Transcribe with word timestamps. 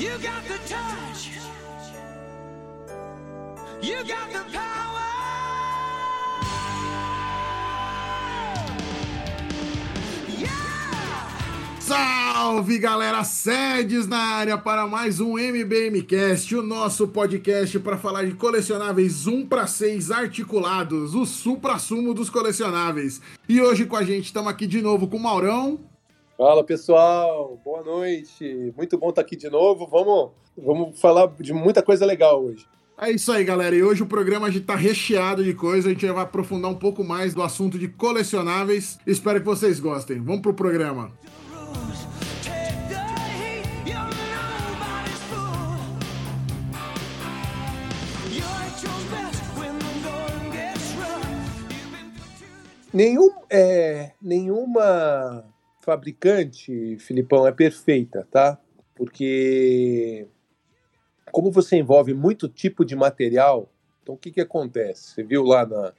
You 0.00 0.12
got 0.12 0.42
the 0.48 0.58
touch. 0.66 1.30
You 3.82 3.96
got 3.96 4.32
the 4.32 4.44
power. 4.50 5.00
Salve 11.78 12.78
galera, 12.78 13.22
sedes 13.24 14.06
na 14.06 14.16
área 14.16 14.56
para 14.56 14.86
mais 14.86 15.20
um 15.20 15.38
MBMcast, 15.38 16.56
o 16.56 16.62
nosso 16.62 17.06
podcast 17.06 17.78
para 17.80 17.98
falar 17.98 18.24
de 18.24 18.32
colecionáveis 18.32 19.26
1 19.26 19.44
para 19.46 19.66
6 19.66 20.10
articulados, 20.10 21.14
o 21.14 21.26
supra-sumo 21.26 22.14
dos 22.14 22.30
colecionáveis. 22.30 23.20
E 23.46 23.60
hoje 23.60 23.84
com 23.84 23.96
a 23.96 24.02
gente 24.02 24.24
estamos 24.24 24.50
aqui 24.50 24.66
de 24.66 24.80
novo 24.80 25.08
com 25.08 25.18
o 25.18 25.22
Maurão. 25.22 25.89
Fala 26.40 26.64
pessoal, 26.64 27.60
boa 27.62 27.82
noite. 27.82 28.72
Muito 28.74 28.96
bom 28.96 29.10
estar 29.10 29.20
aqui 29.20 29.36
de 29.36 29.50
novo. 29.50 29.86
Vamos, 29.86 30.30
vamos 30.56 30.98
falar 30.98 31.26
de 31.38 31.52
muita 31.52 31.82
coisa 31.82 32.06
legal 32.06 32.42
hoje. 32.42 32.66
É 32.98 33.10
isso 33.10 33.30
aí, 33.30 33.44
galera. 33.44 33.76
E 33.76 33.82
hoje 33.82 34.02
o 34.02 34.06
programa 34.06 34.48
está 34.48 34.74
recheado 34.74 35.44
de 35.44 35.52
coisa. 35.52 35.90
A 35.90 35.92
gente 35.92 36.06
vai 36.06 36.24
aprofundar 36.24 36.70
um 36.70 36.78
pouco 36.78 37.04
mais 37.04 37.34
do 37.34 37.42
assunto 37.42 37.78
de 37.78 37.88
colecionáveis. 37.88 38.98
Espero 39.06 39.38
que 39.38 39.44
vocês 39.44 39.78
gostem. 39.78 40.18
Vamos 40.18 40.40
pro 40.40 40.54
programa. 40.54 41.12
Nenhum, 52.94 53.30
é, 53.50 54.12
nenhuma 54.22 55.49
fabricante, 55.80 56.96
Filipão, 56.98 57.46
é 57.46 57.52
perfeita, 57.52 58.26
tá? 58.30 58.58
Porque 58.94 60.26
como 61.32 61.50
você 61.50 61.76
envolve 61.76 62.12
muito 62.12 62.48
tipo 62.48 62.84
de 62.84 62.94
material, 62.94 63.70
então 64.02 64.14
o 64.14 64.18
que, 64.18 64.30
que 64.30 64.40
acontece? 64.40 65.10
Você 65.10 65.22
viu 65.22 65.42
lá 65.44 65.64
na, 65.64 65.92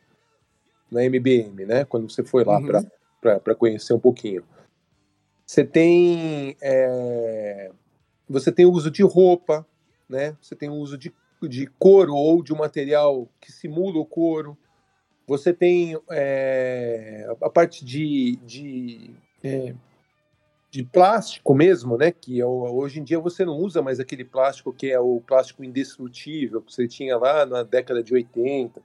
na 0.92 1.04
MBM, 1.06 1.66
né? 1.66 1.86
Quando 1.86 2.10
você 2.10 2.24
foi 2.24 2.44
lá 2.44 2.60
Uhum. 2.60 2.84
para 3.22 3.56
conhecer 3.56 3.94
um 3.94 4.00
pouquinho. 4.00 4.44
Você 5.46 5.64
tem 5.64 6.56
é, 6.62 7.72
você 8.30 8.52
tem 8.52 8.66
o 8.66 8.72
uso 8.72 8.90
de 8.90 9.04
roupa, 9.04 9.66
né? 10.08 10.38
Você 10.42 10.56
tem 10.56 10.70
o 10.70 10.76
uso 10.76 10.98
de, 10.98 11.14
de 11.42 11.68
couro 11.68 12.14
ou 12.14 12.42
de 12.44 12.54
um 12.54 12.58
material 12.58 13.28
que 13.40 13.52
simula 13.52 14.00
o 14.00 14.06
couro. 14.06 14.58
Você 15.28 15.54
tem 15.54 16.00
é, 16.10 17.26
a 17.42 17.50
parte 17.50 17.86
de, 17.86 18.38
de, 18.38 19.12
é, 19.44 19.74
de 20.70 20.84
plástico 20.84 21.54
mesmo, 21.54 21.98
né? 21.98 22.12
Que 22.12 22.40
é 22.40 22.46
hoje 22.46 23.00
em 23.00 23.04
dia 23.04 23.20
você 23.20 23.44
não 23.44 23.58
usa 23.58 23.82
mais 23.82 24.00
aquele 24.00 24.24
plástico 24.24 24.72
que 24.72 24.90
é 24.90 25.00
o 25.00 25.22
plástico 25.26 25.64
indestrutível 25.64 26.62
que 26.62 26.74
você 26.74 26.88
tinha 26.88 27.18
lá 27.18 27.46
na 27.46 27.64
década 27.64 28.02
de 28.02 28.14
80. 28.14 28.82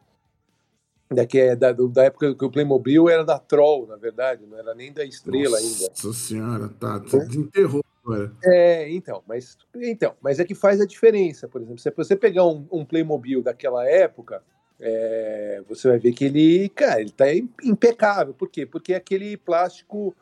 Da, 1.09 1.25
que 1.25 1.39
é 1.39 1.55
da, 1.55 1.71
da 1.73 2.05
época 2.05 2.35
que 2.35 2.45
o 2.45 2.51
Playmobil 2.51 3.09
era 3.09 3.25
da 3.25 3.39
Troll, 3.39 3.87
na 3.87 3.95
verdade, 3.95 4.45
não 4.45 4.59
era 4.59 4.75
nem 4.75 4.93
da 4.93 5.05
Estrela 5.05 5.57
ainda. 5.57 5.87
Nossa 5.89 6.13
senhora, 6.13 6.69
tá. 6.69 6.99
Desenterrou 6.99 7.85
agora. 8.05 8.33
É, 8.43 8.91
então, 8.91 9.23
mas 9.25 9.57
então, 9.77 10.15
mas 10.21 10.41
é 10.41 10.45
que 10.45 10.55
faz 10.55 10.81
a 10.81 10.87
diferença, 10.87 11.47
por 11.47 11.61
exemplo, 11.61 11.79
se 11.79 11.93
você 11.97 12.17
pegar 12.17 12.45
um, 12.45 12.67
um 12.73 12.85
Playmobil 12.85 13.41
daquela 13.41 13.89
época, 13.89 14.43
é, 14.81 15.63
você 15.69 15.87
vai 15.89 15.99
ver 16.01 16.13
que 16.13 16.25
ele, 16.25 16.69
cara, 16.71 17.01
ele 17.01 17.13
tá 17.13 17.33
im- 17.33 17.49
impecável. 17.63 18.35
Por 18.35 18.49
quê? 18.51 18.67
Porque 18.67 18.93
é 18.93 18.97
aquele 18.97 19.37
plástico 19.37 20.13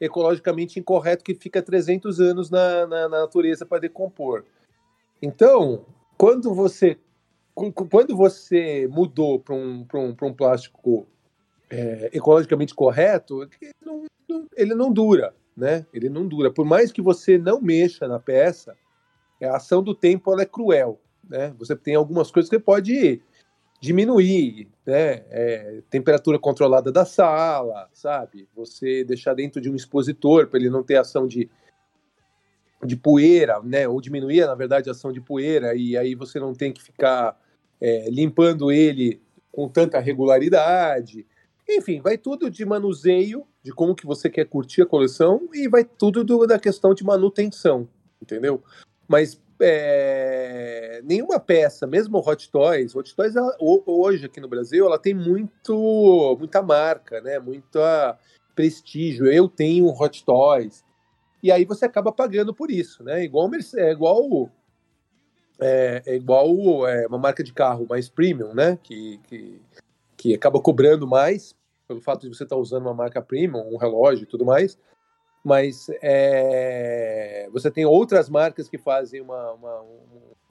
ecologicamente 0.00 0.78
incorreto 0.78 1.24
que 1.24 1.34
fica 1.34 1.62
300 1.62 2.20
anos 2.20 2.50
na, 2.50 2.86
na- 2.86 3.08
na 3.08 3.20
natureza 3.20 3.66
para 3.66 3.80
decompor. 3.80 4.44
Então, 5.20 5.84
quando 6.16 6.54
você 6.54 6.98
quando 7.90 8.16
você 8.16 8.86
mudou 8.88 9.40
para 9.40 9.52
um, 9.52 9.84
um, 9.92 10.16
um 10.22 10.32
plástico 10.32 11.08
é, 11.68 12.08
ecologicamente 12.12 12.72
correto, 12.72 13.42
ele 13.60 13.72
não, 13.84 14.04
não- 14.28 14.46
ele 14.56 14.74
não 14.76 14.92
dura, 14.92 15.34
né? 15.56 15.84
Ele 15.92 16.08
não 16.08 16.24
dura. 16.28 16.52
Por 16.52 16.64
mais 16.64 16.92
que 16.92 17.02
você 17.02 17.36
não 17.36 17.60
mexa 17.60 18.06
na 18.06 18.20
peça, 18.20 18.76
a 19.42 19.56
ação 19.56 19.82
do 19.82 19.92
tempo 19.92 20.32
ela 20.32 20.42
é 20.42 20.46
cruel, 20.46 21.00
né? 21.28 21.52
Você 21.58 21.74
tem 21.74 21.96
algumas 21.96 22.30
coisas 22.30 22.48
que 22.48 22.60
pode 22.60 23.20
diminuir, 23.80 24.68
né? 24.86 25.24
É, 25.30 25.82
temperatura 25.88 26.38
controlada 26.38 26.90
da 26.90 27.04
sala, 27.04 27.88
sabe? 27.92 28.48
Você 28.56 29.04
deixar 29.04 29.34
dentro 29.34 29.60
de 29.60 29.70
um 29.70 29.76
expositor 29.76 30.46
para 30.48 30.58
ele 30.58 30.70
não 30.70 30.82
ter 30.82 30.96
ação 30.96 31.26
de 31.26 31.48
de 32.84 32.96
poeira, 32.96 33.60
né? 33.62 33.88
Ou 33.88 34.00
diminuir, 34.00 34.46
na 34.46 34.54
verdade, 34.54 34.88
a 34.88 34.92
ação 34.92 35.12
de 35.12 35.20
poeira 35.20 35.74
e 35.74 35.96
aí 35.96 36.14
você 36.14 36.38
não 36.38 36.52
tem 36.54 36.72
que 36.72 36.82
ficar 36.82 37.36
é, 37.80 38.08
limpando 38.08 38.70
ele 38.70 39.20
com 39.50 39.68
tanta 39.68 39.98
regularidade. 39.98 41.26
Enfim, 41.68 42.00
vai 42.00 42.16
tudo 42.16 42.48
de 42.48 42.64
manuseio, 42.64 43.44
de 43.64 43.72
como 43.72 43.94
que 43.94 44.06
você 44.06 44.30
quer 44.30 44.44
curtir 44.46 44.82
a 44.82 44.86
coleção 44.86 45.48
e 45.52 45.68
vai 45.68 45.84
tudo 45.84 46.22
do- 46.24 46.46
da 46.46 46.58
questão 46.58 46.94
de 46.94 47.04
manutenção, 47.04 47.88
entendeu? 48.22 48.62
Mas 49.08 49.40
é, 49.60 51.00
nenhuma 51.04 51.38
peça, 51.40 51.86
mesmo 51.86 52.18
Hot 52.18 52.50
Toys, 52.50 52.94
Hot 52.94 53.14
Toys 53.14 53.36
ela- 53.36 53.56
ho- 53.60 53.82
hoje 53.86 54.26
aqui 54.26 54.40
no 54.40 54.48
Brasil, 54.48 54.86
ela 54.86 54.98
tem 54.98 55.14
muito, 55.14 56.36
muita 56.38 56.62
marca, 56.62 57.20
né? 57.20 57.38
Muita 57.38 58.18
prestígio. 58.54 59.26
Eu 59.26 59.48
tenho 59.48 59.86
um 59.86 60.02
Hot 60.02 60.24
Toys. 60.24 60.84
E 61.42 61.52
aí 61.52 61.64
você 61.64 61.84
acaba 61.84 62.10
pagando 62.10 62.52
por 62.52 62.70
isso, 62.70 63.02
né? 63.04 63.24
Igual, 63.24 63.50
é 63.76 63.92
igual 63.92 64.50
é, 65.60 66.02
é 66.06 66.14
igual 66.16 66.86
é, 66.86 67.06
uma 67.06 67.18
marca 67.18 67.42
de 67.42 67.52
carro 67.52 67.86
mais 67.88 68.08
premium, 68.08 68.54
né? 68.54 68.78
Que, 68.82 69.18
que, 69.28 69.62
que 70.16 70.34
acaba 70.34 70.60
cobrando 70.60 71.06
mais 71.06 71.54
pelo 71.86 72.00
fato 72.00 72.28
de 72.28 72.36
você 72.36 72.44
estar 72.44 72.56
usando 72.56 72.82
uma 72.82 72.94
marca 72.94 73.22
premium, 73.22 73.72
um 73.72 73.76
relógio 73.76 74.24
e 74.24 74.26
tudo 74.26 74.44
mais. 74.44 74.78
Mas 75.44 75.86
é, 76.02 77.48
você 77.52 77.70
tem 77.70 77.84
outras 77.86 78.28
marcas 78.28 78.68
que 78.68 78.76
fazem 78.78 79.20
uma, 79.20 79.52
uma, 79.52 79.80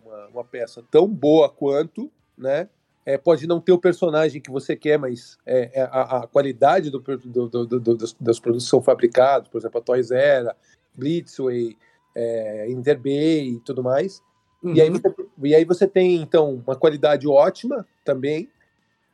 uma, 0.03 0.27
uma 0.33 0.43
peça 0.43 0.83
tão 0.89 1.07
boa 1.07 1.49
quanto, 1.49 2.11
né? 2.37 2.69
É, 3.05 3.17
pode 3.17 3.47
não 3.47 3.61
ter 3.61 3.71
o 3.71 3.79
personagem 3.79 4.41
que 4.41 4.51
você 4.51 4.75
quer, 4.75 4.99
mas 4.99 5.37
é, 5.45 5.79
é 5.79 5.81
a, 5.83 6.17
a 6.23 6.27
qualidade 6.27 6.89
do, 6.89 6.99
do, 6.99 7.47
do, 7.47 7.65
do- 7.65 7.79
dos, 7.95 8.13
dos 8.13 8.39
produtos 8.39 8.65
que 8.65 8.69
são 8.69 8.81
fabricados, 8.81 9.49
por 9.49 9.59
exemplo, 9.59 9.79
a 9.79 9.83
Toys 9.83 10.11
Era, 10.11 10.53
Blitzway, 10.93 11.77
é, 12.13 12.69
Interbay 12.69 13.51
e 13.51 13.59
tudo 13.61 13.81
mais. 13.81 14.21
E, 14.61 14.81
aí 14.81 14.89
Uhum. 14.89 14.95
você, 14.97 15.15
e 15.43 15.55
aí 15.55 15.63
você 15.63 15.87
tem, 15.87 16.15
então, 16.15 16.61
uma 16.65 16.75
qualidade 16.75 17.27
ótima 17.27 17.87
também, 18.03 18.49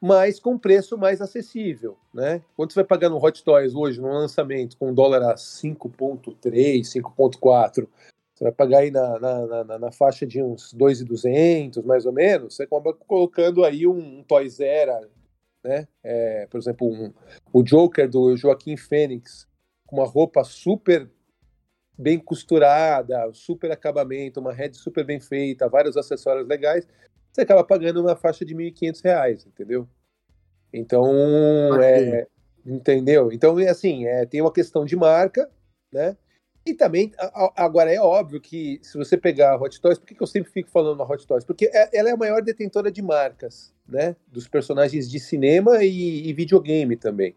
mas 0.03 0.37
com 0.37 0.59
preço 0.59 0.97
mais 0.97 1.21
acessível, 1.21 1.97
né? 2.13 2.41
Quanto 2.57 2.73
você 2.73 2.81
vai 2.81 2.83
pagar 2.83 3.09
no 3.09 3.23
Hot 3.23 3.41
Toys 3.41 3.73
hoje, 3.73 4.01
no 4.01 4.09
lançamento, 4.09 4.75
com 4.75 4.93
dólar 4.93 5.23
a 5.23 5.35
5.3, 5.35 6.81
5.4, 6.81 7.87
você 8.35 8.43
vai 8.43 8.51
pagar 8.51 8.79
aí 8.79 8.91
na, 8.91 9.17
na, 9.17 9.63
na, 9.63 9.79
na 9.79 9.91
faixa 9.93 10.27
de 10.27 10.43
uns 10.43 10.73
2.200, 10.73 11.85
mais 11.85 12.05
ou 12.05 12.11
menos, 12.11 12.53
você 12.53 12.63
acaba 12.63 12.93
colocando 12.93 13.63
aí 13.63 13.87
um, 13.87 14.19
um 14.19 14.23
Toys 14.23 14.59
Era, 14.59 15.07
né? 15.63 15.87
É, 16.03 16.47
por 16.47 16.57
exemplo, 16.57 16.85
um, 16.85 17.13
o 17.53 17.63
Joker 17.63 18.09
do 18.09 18.35
Joaquim 18.35 18.75
Fênix, 18.75 19.47
com 19.87 19.95
uma 19.95 20.05
roupa 20.05 20.43
super 20.43 21.09
bem 21.97 22.19
costurada, 22.19 23.31
super 23.31 23.71
acabamento, 23.71 24.41
uma 24.41 24.51
head 24.51 24.75
super 24.75 25.05
bem 25.05 25.21
feita, 25.21 25.69
vários 25.69 25.95
acessórios 25.95 26.45
legais, 26.45 26.85
você 27.33 27.41
acaba 27.41 27.63
pagando 27.63 27.99
uma 28.01 28.15
faixa 28.15 28.45
de 28.45 28.53
1.500 28.55 29.01
reais, 29.01 29.45
entendeu? 29.45 29.87
Então, 30.71 31.05
é, 31.81 32.27
entendeu? 32.65 33.31
Então, 33.31 33.59
é 33.59 33.69
assim, 33.69 34.05
é, 34.05 34.25
tem 34.25 34.41
uma 34.41 34.51
questão 34.53 34.85
de 34.85 34.95
marca, 34.95 35.49
né? 35.91 36.15
E 36.65 36.73
também, 36.73 37.11
a- 37.19 37.51
agora 37.57 37.91
é 37.93 37.99
óbvio 37.99 38.39
que 38.39 38.79
se 38.81 38.97
você 38.97 39.17
pegar 39.17 39.51
a 39.51 39.57
Hot 39.57 39.81
Toys, 39.81 39.97
por 39.99 40.07
que, 40.07 40.15
que 40.15 40.23
eu 40.23 40.27
sempre 40.27 40.49
fico 40.51 40.69
falando 40.69 40.97
na 40.97 41.03
Hot 41.03 41.27
Toys? 41.27 41.43
Porque 41.43 41.65
é- 41.73 41.89
ela 41.97 42.09
é 42.09 42.13
a 42.13 42.17
maior 42.17 42.41
detentora 42.41 42.89
de 42.89 43.01
marcas, 43.01 43.73
né? 43.87 44.15
Dos 44.27 44.47
personagens 44.47 45.09
de 45.09 45.19
cinema 45.19 45.83
e, 45.83 46.27
e 46.29 46.33
videogame 46.33 46.95
também. 46.95 47.35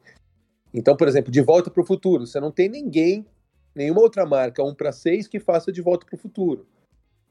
Então, 0.73 0.97
por 0.97 1.09
exemplo, 1.09 1.33
De 1.33 1.41
Volta 1.41 1.71
para 1.71 1.83
o 1.83 1.87
Futuro, 1.87 2.25
você 2.27 2.39
não 2.39 2.53
tem 2.53 2.69
ninguém, 2.69 3.27
nenhuma 3.75 4.01
outra 4.01 4.25
marca 4.25 4.63
1 4.63 4.75
para 4.75 4.93
6 4.93 5.27
que 5.27 5.41
faça 5.41 5.73
De 5.73 5.83
Volta 5.83 6.07
para 6.07 6.15
o 6.15 6.19
Futuro, 6.19 6.67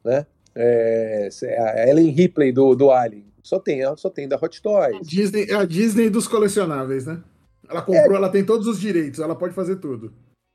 né? 0.03 0.27
É, 0.55 1.29
a 1.57 1.89
Ellen 1.89 2.09
Ripley 2.11 2.51
do, 2.51 2.75
do 2.75 2.91
Alien, 2.91 3.25
só 3.43 3.59
tem, 3.59 3.81
só 3.97 4.09
tem 4.09 4.27
da 4.27 4.37
Hot 4.41 4.61
Toys. 4.61 5.07
Disney, 5.07 5.45
é 5.49 5.55
a 5.55 5.65
Disney 5.65 6.09
dos 6.09 6.27
colecionáveis, 6.27 7.05
né? 7.05 7.21
Ela 7.69 7.81
comprou, 7.81 8.15
ela 8.15 8.29
tem 8.29 8.45
todos 8.45 8.67
os 8.67 8.79
direitos, 8.79 9.19
ela 9.19 9.35
pode 9.35 9.53
fazer 9.53 9.75
tudo. 9.77 10.13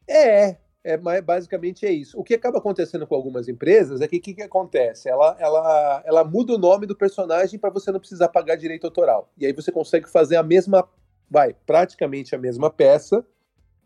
É, 0.09 0.57
é 0.83 0.97
basicamente 1.21 1.85
é 1.85 1.93
isso. 1.93 2.19
O 2.19 2.25
que 2.25 2.35
acaba 2.35 2.59
acontecendo 2.59 3.07
com 3.07 3.15
algumas 3.15 3.49
empresas 3.49 4.01
é 4.01 4.09
que 4.09 4.17
o 4.17 4.21
que, 4.21 4.35
que 4.35 4.43
acontece? 4.43 5.09
Ela, 5.09 5.37
ela, 5.39 6.03
ela 6.05 6.25
muda 6.25 6.55
o 6.55 6.59
nome 6.59 6.87
do 6.87 6.97
personagem 6.97 7.59
para 7.59 7.71
você 7.71 7.93
não 7.93 8.01
precisar 8.01 8.29
pagar 8.29 8.57
direito 8.57 8.87
autoral. 8.87 9.31
E 9.37 9.47
aí 9.47 9.53
você 9.53 9.71
consegue 9.71 10.09
fazer 10.09 10.37
a 10.37 10.43
mesma, 10.43 10.89
vai, 11.31 11.55
praticamente 11.67 12.35
a 12.35 12.39
mesma 12.39 12.71
peça, 12.71 13.25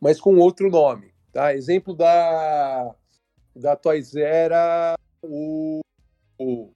mas 0.01 0.21
com 0.21 0.37
outro 0.37 0.71
nome. 0.71 1.13
Tá? 1.33 1.55
Exemplo 1.55 1.95
da, 1.95 2.95
da 3.57 3.75
Toys 3.75 4.15
Era 4.15 4.95
o, 5.23 5.81
o, 6.39 6.71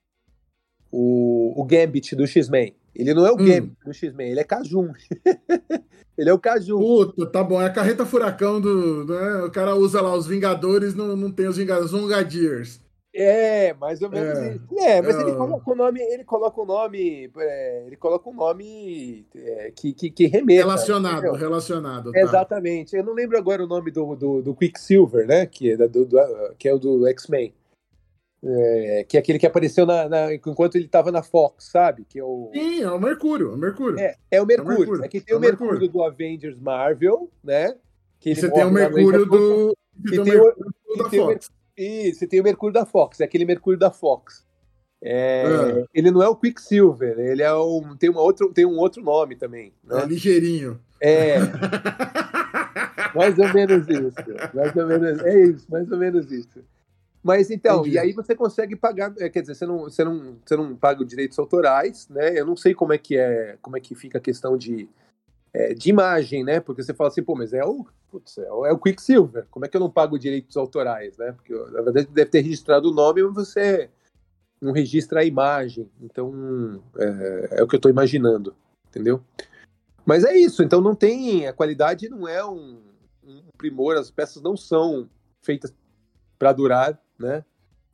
o, 0.91 1.61
o 1.61 1.65
Gambit 1.65 2.15
do 2.15 2.25
X-Men. 2.27 2.75
Ele 2.95 3.13
não 3.13 3.25
é 3.25 3.31
o 3.31 3.35
Hum. 3.35 3.45
Gambit 3.45 3.77
do 3.85 3.93
X-Men, 3.93 4.31
ele 4.31 4.39
é 4.39 4.43
Kajun. 4.43 4.91
ele 6.17 6.29
é 6.29 6.33
o 6.33 6.39
Kajun. 6.39 6.79
Puta, 6.79 7.25
tá 7.27 7.43
bom. 7.43 7.61
É 7.61 7.65
a 7.65 7.69
carreta 7.69 8.05
furacão 8.05 8.59
do. 8.59 9.05
né? 9.05 9.43
O 9.45 9.51
cara 9.51 9.75
usa 9.75 10.01
lá 10.01 10.15
os 10.15 10.27
Vingadores, 10.27 10.93
não, 10.95 11.15
não 11.15 11.31
tem 11.31 11.47
os 11.47 11.57
Vingadores, 11.57 11.91
os 11.93 12.01
Vingadiers. 12.01 12.81
É, 13.11 13.73
mais 13.73 14.01
ou 14.03 14.09
menos 14.09 14.37
É. 14.37 14.51
isso. 14.55 14.79
É, 14.79 15.01
mas 15.01 15.15
É. 15.17 15.21
ele 15.21 15.31
coloca 15.33 15.71
o 15.71 15.75
nome, 15.75 15.99
ele 15.99 16.23
coloca 16.23 16.61
o 16.61 16.65
nome, 16.65 17.31
é, 17.37 17.83
ele 17.87 17.95
coloca 17.97 18.29
um 18.29 18.35
nome 18.35 19.25
é, 19.35 19.71
que, 19.75 19.93
que, 19.93 20.11
que 20.11 20.27
remeta. 20.27 20.61
Relacionado, 20.61 21.17
entendeu? 21.19 21.33
relacionado. 21.33 22.11
tá. 22.11 22.19
Exatamente. 22.19 22.95
Eu 22.95 23.03
não 23.03 23.13
lembro 23.13 23.35
agora 23.37 23.63
o 23.63 23.67
nome 23.67 23.89
do, 23.89 24.15
do, 24.15 24.41
do 24.43 24.55
Quicksilver, 24.55 25.25
né? 25.25 25.45
Que 25.47 25.71
é, 25.71 25.77
do, 25.87 26.05
do- 26.05 26.17
que 26.59 26.69
é 26.69 26.73
o 26.73 26.77
do 26.77 27.07
X-Men. 27.07 27.51
É, 28.41 29.05
que 29.07 29.17
é 29.17 29.19
aquele 29.19 29.37
que 29.37 29.45
apareceu 29.45 29.85
na, 29.85 30.07
na- 30.07 30.33
enquanto 30.33 30.75
ele 30.75 30.85
estava 30.85 31.11
na 31.11 31.21
Fox, 31.21 31.65
sabe? 31.71 32.05
Que 32.07 32.19
é 32.19 32.23
o. 32.23 32.49
Sim, 32.53 32.81
é 32.83 32.89
o 32.89 32.97
Mercúrio, 32.99 33.51
é 33.51 33.53
o 33.53 33.57
Mercúrio. 33.57 33.99
É, 33.99 34.15
é 34.31 34.41
o 34.41 34.45
Mercúrio. 34.45 34.77
Mercúrio. 34.79 35.03
É 35.05 35.07
que 35.09 35.19
tem 35.19 35.33
É 35.33 35.37
o 35.37 35.41
Mercúrio, 35.41 35.73
Mercúrio. 35.73 35.91
do 35.91 36.03
Avengers 36.03 36.57
Marvel, 36.57 37.29
né? 37.43 37.75
Que 38.19 38.29
ele 38.29 38.39
você 38.39 38.49
tem 38.51 38.63
o 38.65 38.71
Mercúrio 38.71 39.25
do. 39.25 39.77
E 40.05 40.09
tem 40.11 40.19
o- 40.21 40.23
Mercúrio 40.25 40.73
da 40.97 41.09
tem 41.09 41.19
Fox. 41.19 41.51
Isso, 41.77 42.23
e 42.23 42.27
tem 42.27 42.39
o 42.39 42.43
Mercúrio 42.43 42.73
da 42.73 42.85
Fox, 42.85 43.19
é 43.19 43.23
aquele 43.25 43.43
Mercúrio 43.45 43.77
da 43.79 43.91
Fox. 43.91 44.45
É, 45.01 45.43
É. 45.79 45.85
Ele 45.93 46.11
não 46.11 46.21
é 46.23 46.27
o 46.29 46.35
Quicksilver, 46.35 47.17
ele 47.19 47.41
é 47.43 47.53
um, 47.55 47.95
tem, 47.97 48.09
uma 48.09 48.21
outra, 48.21 48.47
tem 48.53 48.65
um 48.65 48.77
outro 48.77 49.01
nome 49.03 49.35
também. 49.37 49.73
É 49.89 49.95
Né? 49.95 50.05
ligeirinho. 50.05 50.79
É, 51.01 51.35
mais 53.15 53.37
ou 53.37 53.53
menos 53.53 53.87
isso. 53.87 54.15
Mais 54.53 54.75
ou 54.75 54.85
menos, 54.87 55.19
é 55.23 55.39
isso, 55.41 55.65
mais 55.69 55.91
ou 55.91 55.97
menos 55.97 56.31
isso. 56.31 56.59
Mas 57.21 57.51
então, 57.51 57.81
Entendi. 57.81 57.95
e 57.95 57.99
aí 57.99 58.13
você 58.13 58.33
consegue 58.33 58.75
pagar, 58.75 59.13
é, 59.19 59.29
quer 59.29 59.41
dizer, 59.41 59.55
você 59.55 59.65
não, 59.65 59.79
você, 59.79 60.03
não, 60.03 60.37
você 60.43 60.55
não 60.55 60.75
paga 60.75 61.01
os 61.01 61.07
direitos 61.07 61.37
autorais, 61.37 62.07
né? 62.09 62.39
Eu 62.39 62.45
não 62.45 62.55
sei 62.55 62.73
como 62.73 62.93
é 62.93 62.97
que 62.97 63.17
é, 63.17 63.57
como 63.61 63.75
é 63.75 63.79
que 63.79 63.93
fica 63.93 64.17
a 64.17 64.21
questão 64.21 64.57
de, 64.57 64.87
é, 65.53 65.73
de 65.73 65.89
imagem, 65.89 66.43
né? 66.43 66.61
Porque 66.61 66.81
você 66.81 66.93
fala 66.93 67.09
assim, 67.09 67.21
pô, 67.21 67.35
mas 67.35 67.53
é 67.53 67.63
o, 67.63 67.85
putz, 68.09 68.37
é 68.37 68.51
o, 68.51 68.65
é 68.65 68.71
o 68.71 68.79
Quicksilver, 68.79 69.45
como 69.51 69.65
é 69.65 69.69
que 69.69 69.75
eu 69.75 69.81
não 69.81 69.89
pago 69.89 70.17
direitos 70.17 70.55
autorais, 70.55 71.17
né? 71.17 71.33
Porque 71.33 71.53
na 71.53 71.81
verdade 71.81 72.07
deve 72.07 72.31
ter 72.31 72.41
registrado 72.41 72.89
o 72.89 72.93
nome, 72.93 73.21
mas 73.23 73.33
você 73.33 73.89
não 74.61 74.71
registra 74.71 75.19
a 75.19 75.25
imagem. 75.25 75.89
Então, 76.01 76.81
é, 76.97 77.59
é 77.59 77.63
o 77.63 77.67
que 77.67 77.75
eu 77.75 77.79
estou 77.79 77.91
imaginando, 77.91 78.55
entendeu? 78.87 79.21
Mas 80.05 80.23
é 80.23 80.35
isso, 80.35 80.63
então 80.63 80.79
não 80.79 80.95
tem. 80.95 81.47
A 81.47 81.53
qualidade 81.53 82.07
não 82.07 82.27
é 82.27 82.43
um, 82.45 82.79
um 83.23 83.41
primor, 83.57 83.97
as 83.97 84.09
peças 84.09 84.41
não 84.41 84.55
são 84.55 85.09
feitas 85.41 85.73
para 86.37 86.53
durar, 86.53 86.99
né? 87.19 87.43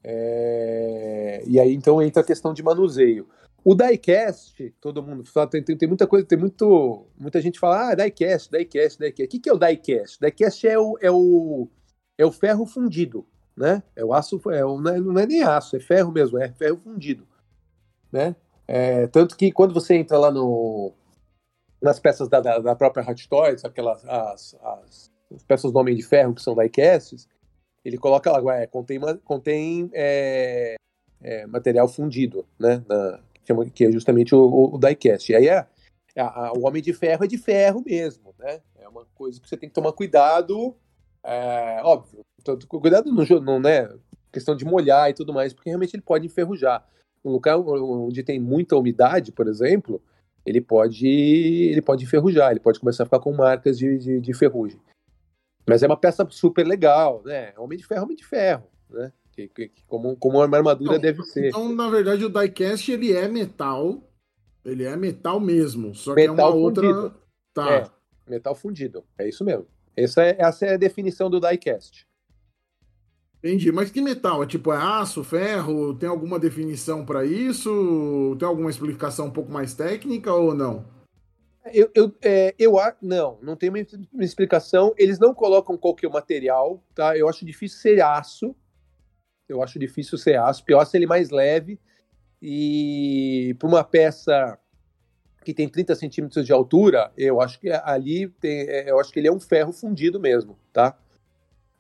É, 0.04 1.44
e 1.48 1.60
aí 1.60 1.74
então 1.74 2.02
entra 2.02 2.22
a 2.22 2.26
questão 2.26 2.54
de 2.54 2.62
manuseio. 2.62 3.28
O 3.64 3.74
diecast, 3.74 4.76
todo 4.80 5.02
mundo 5.02 5.26
fala, 5.26 5.50
tem, 5.50 5.64
tem, 5.64 5.76
tem 5.76 5.88
muita 5.88 6.06
coisa, 6.06 6.24
tem 6.24 6.38
muito, 6.38 7.08
muita 7.18 7.42
gente 7.42 7.60
fala, 7.60 7.90
ah, 7.90 7.96
diecast, 7.96 8.52
diecast, 8.52 9.00
diecast. 9.00 9.24
O 9.24 9.28
que, 9.28 9.40
que 9.40 9.50
é 9.50 9.54
o 9.54 9.58
diecast? 9.58 10.20
Diecast 10.20 10.68
é 10.68 10.78
o, 10.78 10.98
é 11.02 11.10
o, 11.10 11.68
é 12.16 12.24
o 12.24 12.32
ferro 12.32 12.68
fundido, 12.68 13.26
né? 13.58 13.82
É 13.96 14.06
o 14.06 14.14
aço, 14.14 14.40
é 14.52 14.64
o, 14.64 14.80
não, 14.80 14.92
é, 14.92 15.00
não 15.00 15.20
é 15.20 15.26
nem 15.26 15.42
aço, 15.42 15.76
é 15.76 15.80
ferro 15.80 16.12
mesmo, 16.12 16.38
é 16.38 16.52
ferro 16.52 16.78
fundido, 16.78 17.28
né? 18.12 18.36
É, 18.68 19.08
tanto 19.08 19.36
que 19.36 19.52
quando 19.52 19.74
você 19.74 19.96
entra 19.96 20.20
lá 20.20 20.30
no, 20.30 20.94
nas 21.82 22.00
peças 22.00 22.30
da, 22.30 22.40
da, 22.40 22.60
da 22.60 22.76
própria 22.76 23.10
Hot 23.10 23.28
Toys, 23.28 23.66
aquelas 23.66 24.06
as, 24.06 24.56
as, 24.62 25.12
as 25.34 25.44
peças 25.44 25.72
do 25.72 25.80
Homem 25.80 25.96
de 25.96 26.04
Ferro 26.04 26.36
que 26.36 26.42
são 26.42 26.54
diecasts, 26.54 27.28
ele 27.86 27.98
coloca 27.98 28.32
lá, 28.32 28.56
é, 28.56 28.66
contém, 28.66 29.00
contém 29.24 29.90
é, 29.94 30.76
é, 31.22 31.46
material 31.46 31.88
fundido, 31.88 32.46
né? 32.60 32.84
Na, 32.90 33.20
que 33.74 33.86
é 33.86 33.92
justamente 33.92 34.34
o, 34.34 34.74
o, 34.74 34.78
diecast. 34.80 35.32
E 35.32 35.36
aí 35.36 35.48
é, 35.48 35.68
a- 36.18 36.48
a- 36.48 36.54
o 36.54 36.66
Homem 36.66 36.82
de 36.82 36.92
Ferro 36.94 37.24
é 37.24 37.28
de 37.28 37.38
ferro 37.38 37.84
mesmo, 37.86 38.34
né? 38.40 38.60
É 38.80 38.88
uma 38.90 39.06
coisa 39.14 39.40
que 39.40 39.48
você 39.48 39.56
tem 39.56 39.70
que 39.70 39.76
tomar 39.76 39.92
cuidado, 39.94 40.76
é, 41.24 41.80
óbvio, 41.84 42.22
tanto- 42.44 42.66
cuidado 42.68 43.12
no, 43.12 43.40
não, 43.40 43.60
né? 43.60 43.88
Questão 44.32 44.56
de 44.56 44.66
molhar 44.66 45.10
e 45.12 45.14
tudo 45.14 45.32
mais, 45.32 45.54
porque 45.54 45.70
realmente 45.70 45.96
ele 45.96 46.02
pode 46.02 46.26
enferrujar. 46.26 46.84
Um 47.24 47.32
lugar 47.32 47.58
onde 47.60 48.24
tem 48.24 48.40
muita 48.40 48.76
umidade, 48.76 49.32
por 49.32 49.48
exemplo, 49.48 50.02
ele 50.46 50.60
pode 50.62 51.08
ele 51.08 51.82
pode 51.82 52.04
enferrujar, 52.04 52.50
ele 52.52 52.60
pode 52.60 52.80
começar 52.80 53.04
a 53.04 53.06
ficar 53.06 53.20
com 53.20 53.32
marcas 53.32 53.78
de, 53.78 53.98
de, 53.98 54.20
de 54.20 54.34
ferrugem. 54.34 54.80
Mas 55.68 55.82
é 55.84 55.88
uma 55.88 55.98
peça 55.98 56.26
super 56.30 56.66
legal, 56.66 57.22
né? 57.26 57.54
Homem 57.58 57.78
de 57.78 57.86
ferro, 57.86 58.04
homem 58.04 58.16
de 58.16 58.26
ferro, 58.26 58.68
né? 58.90 59.12
Que, 59.32 59.48
que- 59.48 59.68
que 59.70 59.84
como, 59.86 60.16
como 60.16 60.38
uma 60.44 60.58
armadura 60.58 60.98
deve 61.00 61.24
ser. 61.24 61.50
Então, 61.50 61.74
na 61.74 61.90
verdade, 61.90 62.24
o 62.24 62.30
diecast 62.30 62.92
ele 62.92 63.12
é 63.14 63.28
metal. 63.28 64.02
Ele 64.64 64.84
é 64.84 64.96
metal 64.96 65.40
mesmo. 65.40 65.94
Só 65.94 66.14
que 66.16 66.22
Metal 66.22 66.48
é 66.48 66.50
uma 66.50 66.56
outra. 66.56 66.84
fundido. 66.88 67.16
Tá. 67.54 67.72
É, 67.72 67.90
metal 68.28 68.56
fundido. 68.56 69.04
É 69.18 69.28
isso 69.28 69.44
mesmo. 69.44 69.68
Essa 69.96 70.24
é, 70.24 70.36
essa 70.40 70.66
é 70.66 70.74
a 70.74 70.78
definição 70.78 71.30
do 71.30 71.40
diecast. 71.40 72.08
Entendi. 73.40 73.72
Mas 73.72 73.92
que 73.92 74.02
metal? 74.02 74.42
É 74.44 74.48
tipo 74.48 74.74
é 74.74 74.78
aço, 74.78 75.24
ferro? 75.24 75.94
Tem 75.96 76.10
alguma 76.10 76.40
definição 76.40 77.06
para 77.06 77.26
isso? 77.26 78.36
Tem 78.40 78.48
alguma 78.48 78.70
explicação 78.70 79.28
um 79.28 79.32
pouco 79.32 79.52
mais 79.52 79.74
técnica 79.74 80.34
ou 80.34 80.56
não? 80.56 80.86
Eu, 81.74 81.90
eu, 81.96 82.16
é, 82.22 82.54
eu 82.60 82.74
não, 83.02 83.40
não 83.42 83.56
tem 83.56 83.70
uma, 83.70 83.80
uma 84.14 84.24
explicação. 84.24 84.94
Eles 84.98 85.20
não 85.20 85.34
colocam 85.34 85.78
qual 85.78 85.96
que 85.96 86.06
é 86.06 86.10
o 86.10 86.12
material, 86.14 86.84
tá? 86.94 87.18
Eu 87.18 87.28
acho 87.28 87.46
difícil 87.46 87.80
ser 87.80 88.02
aço. 88.02 88.56
Eu 89.50 89.62
acho 89.64 89.80
difícil 89.80 90.18
ser 90.18 90.38
aço. 90.38 90.64
Pior 90.64 90.86
se 90.86 90.98
ele 90.98 91.08
mais 91.08 91.30
leve. 91.30 91.80
E 92.42 93.56
para 93.58 93.68
uma 93.68 93.84
peça 93.84 94.58
que 95.44 95.54
tem 95.54 95.70
30 95.70 95.96
centímetros 95.96 96.46
de 96.46 96.52
altura, 96.52 97.12
eu 97.18 97.40
acho 97.42 97.60
que 97.60 97.70
ali 97.70 98.28
tem, 98.28 98.62
é, 98.62 98.90
eu 98.90 99.00
acho 99.00 99.12
que 99.12 99.20
ele 99.20 99.28
é 99.28 99.32
um 99.32 99.40
ferro 99.40 99.72
fundido 99.72 100.20
mesmo, 100.20 100.58
tá? 100.74 100.98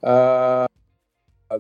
Ah, 0.02 0.68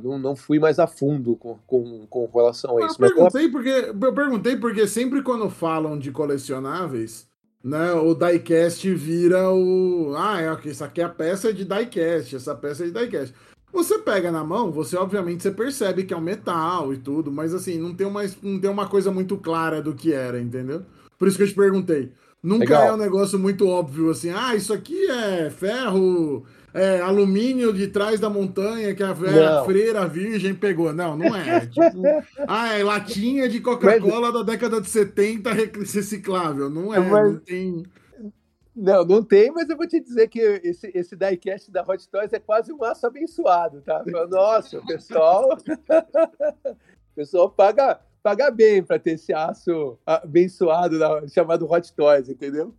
não, 0.01 0.17
não 0.19 0.35
fui 0.35 0.59
mais 0.59 0.77
a 0.77 0.87
fundo 0.87 1.35
com, 1.35 1.57
com, 1.65 2.05
com 2.07 2.25
relação 2.27 2.77
a 2.77 2.81
Eu 2.81 2.87
isso. 2.87 2.97
Mas 2.99 3.11
ela- 3.11 3.31
perguntei 3.31 3.49
porque, 3.49 4.05
eu 4.05 4.13
perguntei 4.13 4.55
porque 4.57 4.87
sempre 4.87 5.23
quando 5.23 5.49
falam 5.49 5.97
de 5.97 6.11
colecionáveis, 6.11 7.27
né, 7.65 7.93
o 7.93 8.13
diecast 8.13 8.93
vira 8.93 9.49
o. 9.49 10.13
Ah, 10.15 10.39
é, 10.39 10.69
isso 10.69 10.83
aqui 10.83 11.01
é 11.01 11.05
a 11.05 11.09
peça 11.09 11.51
de 11.51 11.65
diecast, 11.65 12.35
essa 12.35 12.53
peça 12.53 12.83
é 12.83 12.87
de 12.87 12.93
diecast. 12.93 13.33
Você 13.73 13.97
pega 13.97 14.31
na 14.31 14.43
mão, 14.43 14.71
você 14.71 14.95
obviamente 14.95 15.41
você 15.41 15.49
percebe 15.49 16.03
que 16.03 16.13
é 16.13 16.17
um 16.17 16.21
metal 16.21 16.93
e 16.93 16.97
tudo, 16.97 17.31
mas 17.31 17.55
assim, 17.55 17.79
não 17.79 17.91
tem 17.95 18.05
uma, 18.05 18.21
não 18.43 18.59
tem 18.59 18.69
uma 18.69 18.87
coisa 18.87 19.11
muito 19.11 19.35
clara 19.35 19.81
do 19.81 19.95
que 19.95 20.13
era, 20.13 20.39
entendeu? 20.39 20.83
Por 21.17 21.27
isso 21.27 21.37
que 21.37 21.43
eu 21.43 21.47
te 21.47 21.55
perguntei. 21.55 22.11
Nunca 22.41 22.65
Legal. 22.65 22.87
é 22.89 22.93
um 22.93 22.97
negócio 22.97 23.39
muito 23.39 23.67
óbvio 23.67 24.11
assim, 24.11 24.29
ah, 24.29 24.55
isso 24.55 24.71
aqui 24.71 25.09
é 25.09 25.49
ferro, 25.49 26.45
é 26.75 26.99
alumínio 26.99 27.71
de 27.71 27.87
trás 27.87 28.19
da 28.19 28.29
montanha 28.29 28.93
que 28.93 29.01
a, 29.01 29.11
a 29.11 29.63
freira 29.63 30.05
virgem 30.07 30.53
pegou. 30.53 30.91
Não, 30.93 31.15
não 31.17 31.33
é. 31.35 31.57
É 31.57 31.59
tipo, 31.65 32.03
ah, 32.47 32.73
é 32.77 32.83
latinha 32.83 33.47
de 33.47 33.61
Coca-Cola 33.61 34.31
da 34.31 34.43
década 34.43 34.81
de 34.81 34.89
70 34.89 35.53
rec- 35.53 35.77
reciclável. 35.77 36.69
Não 36.69 36.93
é, 36.93 36.99
Mas- 36.99 37.31
não 37.33 37.39
tem. 37.39 37.83
Não, 38.75 39.05
não 39.05 39.23
tem, 39.23 39.49
mas 39.53 39.69
eu 39.69 39.77
vou 39.77 39.87
te 39.87 40.01
dizer 40.01 40.27
que 40.27 40.37
esse, 40.61 40.91
esse 40.93 41.15
diecast 41.15 41.71
da 41.71 41.81
Hot 41.81 42.09
Toys 42.09 42.33
é 42.33 42.39
quase 42.39 42.73
um 42.73 42.83
aço 42.83 43.07
abençoado, 43.07 43.79
tá? 43.81 44.03
Nossa, 44.29 44.79
o 44.79 44.85
pessoal. 44.85 45.55
o 45.57 47.15
pessoal 47.15 47.49
paga, 47.49 47.99
paga 48.21 48.51
bem 48.51 48.83
para 48.83 48.99
ter 48.99 49.11
esse 49.11 49.33
aço 49.33 49.97
abençoado 50.05 50.99
da- 50.99 51.25
chamado 51.29 51.65
Hot 51.71 51.93
Toys, 51.93 52.27
entendeu? 52.27 52.75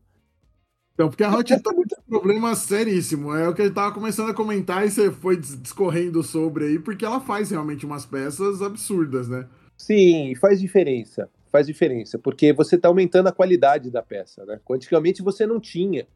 Então, 0.97 1.11
porque 1.11 1.23
a 1.23 1.31
Hot 1.31 1.61
tá 1.63 1.75
com 1.75 1.83
um 1.83 2.09
problema 2.09 2.55
seríssimo. 2.55 3.35
É 3.35 3.47
o 3.47 3.55
que 3.55 3.61
ele 3.61 3.71
tava 3.71 3.93
começando 3.93 4.31
a 4.31 4.35
comentar 4.35 4.87
e 4.87 4.91
você 4.91 5.11
foi 5.11 5.37
dis- 5.37 5.61
discorrendo 5.61 6.23
sobre 6.23 6.65
aí, 6.65 6.79
porque 6.79 7.05
ela 7.05 7.21
faz 7.21 7.51
realmente 7.51 7.85
umas 7.85 8.07
peças 8.07 8.63
absurdas, 8.63 9.29
né? 9.29 9.47
Sim, 9.77 10.35
faz 10.41 10.59
diferença. 10.59 11.29
Faz 11.53 11.67
diferença, 11.67 12.19
porque 12.19 12.51
você 12.53 12.77
está 12.77 12.89
aumentando 12.89 13.29
a 13.29 13.33
qualidade 13.33 13.91
da 13.91 14.03
peça, 14.03 14.45
né? 14.47 14.59
Antigamente 14.71 15.23
você 15.23 15.47
não 15.47 15.61
tinha. 15.61 16.07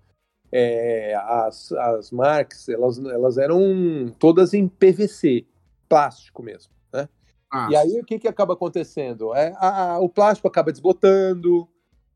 É, 0.50 1.14
as, 1.14 1.70
as 1.72 2.10
marcas, 2.10 2.66
elas, 2.68 2.98
elas 2.98 3.36
eram 3.38 4.12
todas 4.18 4.54
em 4.54 4.66
PVC, 4.66 5.44
plástico 5.88 6.42
mesmo, 6.42 6.72
né? 6.92 7.06
Ah, 7.52 7.68
E 7.70 7.76
aí 7.76 8.00
o 8.00 8.04
que, 8.04 8.18
que 8.18 8.26
acaba 8.28 8.54
acontecendo? 8.54 9.34
É, 9.34 9.52
a- 9.56 9.92
a- 9.94 9.98
o 10.00 10.08
plástico 10.08 10.48
acaba 10.48 10.72
desbotando. 10.72 11.68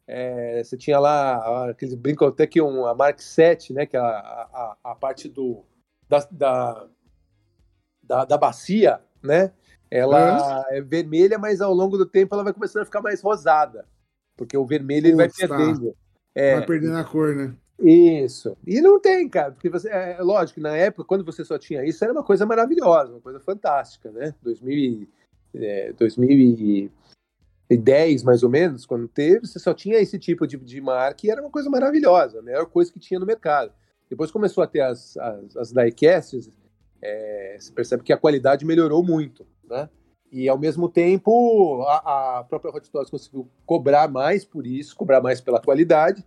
É, 0.06 0.62
você 0.62 0.76
tinha 0.76 0.98
lá 0.98 1.70
aqueles 1.70 1.94
brincam 1.94 2.28
até 2.28 2.46
que 2.46 2.60
um, 2.60 2.86
a 2.86 2.94
Mark 2.94 3.20
7, 3.20 3.72
né? 3.72 3.86
Que 3.86 3.96
é 3.96 4.00
a, 4.00 4.04
a, 4.04 4.76
a 4.84 4.94
parte 4.94 5.28
do, 5.28 5.64
da, 6.08 6.26
da, 6.30 6.86
da, 8.02 8.24
da 8.24 8.38
bacia, 8.38 9.00
né? 9.22 9.52
Ela 9.90 10.64
é 10.70 10.80
vermelha, 10.80 11.38
mas 11.38 11.60
ao 11.60 11.72
longo 11.72 11.96
do 11.96 12.04
tempo 12.04 12.34
ela 12.34 12.44
vai 12.44 12.52
começando 12.52 12.82
a 12.82 12.86
ficar 12.86 13.00
mais 13.00 13.22
rosada. 13.22 13.86
Porque 14.36 14.56
o 14.56 14.66
vermelho 14.66 15.06
ele 15.06 15.16
vai 15.16 15.30
perdendo. 15.30 15.96
É, 16.34 16.56
vai 16.56 16.66
perdendo 16.66 16.96
a 16.96 17.04
cor, 17.04 17.34
né? 17.34 17.54
isso. 17.78 18.56
E 18.66 18.80
não 18.80 19.00
tem, 19.00 19.28
cara, 19.28 19.52
porque 19.52 19.68
você, 19.68 19.88
é 19.88 20.18
lógico, 20.20 20.60
na 20.60 20.76
época, 20.76 21.04
quando 21.04 21.24
você 21.24 21.44
só 21.44 21.58
tinha 21.58 21.84
isso, 21.84 22.02
era 22.04 22.12
uma 22.12 22.22
coisa 22.22 22.46
maravilhosa, 22.46 23.12
uma 23.12 23.20
coisa 23.20 23.40
fantástica, 23.40 24.10
né? 24.10 24.34
2000 24.42 24.76
e 24.76 25.08
é, 25.54 25.92
2010, 27.76 28.22
mais 28.22 28.42
ou 28.42 28.50
menos, 28.50 28.86
quando 28.86 29.08
teve, 29.08 29.46
você 29.46 29.58
só 29.58 29.74
tinha 29.74 29.98
esse 29.98 30.18
tipo 30.18 30.46
de, 30.46 30.56
de 30.56 30.80
marca 30.80 31.26
e 31.26 31.30
era 31.30 31.40
uma 31.40 31.50
coisa 31.50 31.70
maravilhosa, 31.70 32.38
a 32.38 32.42
melhor 32.42 32.66
coisa 32.66 32.92
que 32.92 32.98
tinha 32.98 33.20
no 33.20 33.26
mercado. 33.26 33.72
Depois 34.08 34.30
começou 34.30 34.62
a 34.62 34.66
ter 34.66 34.80
as, 34.80 35.16
as, 35.16 35.56
as 35.56 35.72
diecasts, 35.72 36.50
é, 37.02 37.56
você 37.58 37.72
percebe 37.72 38.02
que 38.02 38.12
a 38.12 38.18
qualidade 38.18 38.64
melhorou 38.64 39.04
muito, 39.04 39.46
né? 39.68 39.88
E 40.32 40.48
ao 40.48 40.58
mesmo 40.58 40.88
tempo, 40.88 41.84
a, 41.86 42.38
a 42.38 42.44
própria 42.44 42.74
Hot 42.74 42.90
Toys 42.90 43.08
conseguiu 43.08 43.48
cobrar 43.64 44.08
mais 44.08 44.44
por 44.44 44.66
isso, 44.66 44.96
cobrar 44.96 45.20
mais 45.20 45.40
pela 45.40 45.60
qualidade. 45.60 46.24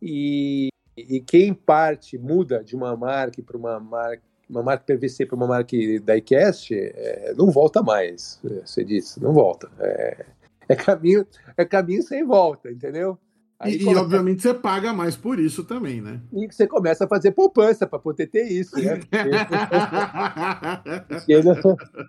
E, 0.00 0.68
e 0.96 1.20
quem 1.20 1.52
parte 1.52 2.16
muda 2.16 2.64
de 2.64 2.74
uma 2.74 2.96
marca 2.96 3.42
para 3.42 3.56
uma 3.56 3.78
marca, 3.78 4.22
uma 4.48 4.62
marca 4.62 4.84
PVC 4.86 5.26
para 5.26 5.36
uma 5.36 5.46
marca 5.46 5.76
diecast, 5.76 6.74
é, 6.74 7.34
não 7.36 7.50
volta 7.50 7.82
mais. 7.82 8.40
Você 8.64 8.82
disse, 8.82 9.20
não 9.20 9.34
volta. 9.34 9.70
É, 9.78 10.24
é 10.68 10.76
caminho, 10.76 11.26
é 11.56 11.64
caminho 11.64 12.02
sem 12.02 12.24
volta, 12.24 12.70
entendeu? 12.70 13.18
Aí 13.58 13.76
e, 13.76 13.82
e, 13.84 13.94
obviamente 13.94 14.42
você 14.42 14.52
paga 14.52 14.92
mais 14.92 15.16
por 15.16 15.38
isso 15.38 15.64
também, 15.64 16.00
né? 16.00 16.20
E 16.32 16.46
você 16.46 16.66
começa 16.66 17.04
a 17.04 17.08
fazer 17.08 17.30
poupança 17.32 17.86
para 17.86 17.98
poder 17.98 18.26
ter 18.26 18.44
isso, 18.44 18.76
né? 18.76 19.00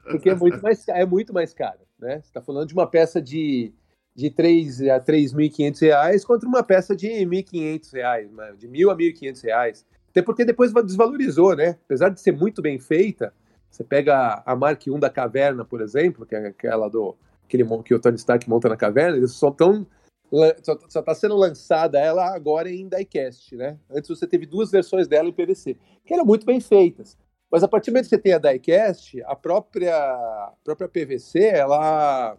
Porque, 0.09 0.29
é, 0.29 0.35
muito 0.35 0.61
mais, 0.61 0.87
é 0.87 1.05
muito 1.05 1.33
mais 1.33 1.53
caro, 1.53 1.79
né? 1.99 2.19
Você 2.19 2.27
está 2.27 2.41
falando 2.41 2.67
de 2.67 2.73
uma 2.73 2.87
peça 2.87 3.21
de, 3.21 3.71
de 4.15 4.31
3 4.31 4.81
a 4.89 4.99
3.500 4.99 5.81
reais 5.81 6.25
contra 6.25 6.49
uma 6.49 6.63
peça 6.63 6.95
de 6.95 7.07
1.500 7.07 7.93
reais, 7.93 8.29
de 8.57 8.67
1.000 8.67 8.91
a 8.91 8.95
1.500 8.95 9.43
reais. 9.43 9.85
Até 10.09 10.21
porque 10.21 10.43
depois 10.45 10.73
desvalorizou, 10.73 11.55
né? 11.55 11.77
Apesar 11.85 12.09
de 12.09 12.19
ser 12.21 12.31
muito 12.31 12.61
bem 12.61 12.79
feita, 12.79 13.31
você 13.69 13.83
pega 13.83 14.41
a 14.45 14.55
Mark 14.55 14.81
1 14.87 14.99
da 14.99 15.09
Caverna, 15.09 15.63
por 15.63 15.81
exemplo, 15.81 16.25
que 16.25 16.33
é 16.33 16.47
aquela 16.47 16.89
do 16.89 17.15
aquele 17.45 17.65
que 17.83 17.93
o 17.93 17.99
Tony 17.99 18.15
Stark 18.15 18.49
monta 18.49 18.69
na 18.69 18.77
caverna, 18.77 19.17
eles 19.17 19.31
só 19.31 19.49
estão 19.49 19.87
só 20.63 20.99
está 20.99 21.13
sendo 21.13 21.35
lançada 21.35 21.99
ela 21.99 22.33
agora 22.35 22.69
em 22.69 22.89
diecast, 22.89 23.55
né? 23.55 23.77
Antes 23.89 24.09
você 24.09 24.25
teve 24.27 24.45
duas 24.45 24.71
versões 24.71 25.07
dela 25.07 25.29
em 25.29 25.33
PVC, 25.33 25.77
que 26.03 26.13
eram 26.13 26.25
muito 26.25 26.45
bem 26.45 26.59
feitas. 26.59 27.17
Mas 27.49 27.63
a 27.63 27.67
partir 27.67 27.91
do 27.91 27.93
momento 27.93 28.05
que 28.05 28.15
você 28.15 28.17
tem 28.17 28.33
a 28.33 28.39
diecast, 28.39 29.21
a 29.23 29.35
própria, 29.35 29.95
a 29.95 30.53
própria 30.63 30.89
PVC, 30.89 31.39
ela, 31.39 32.37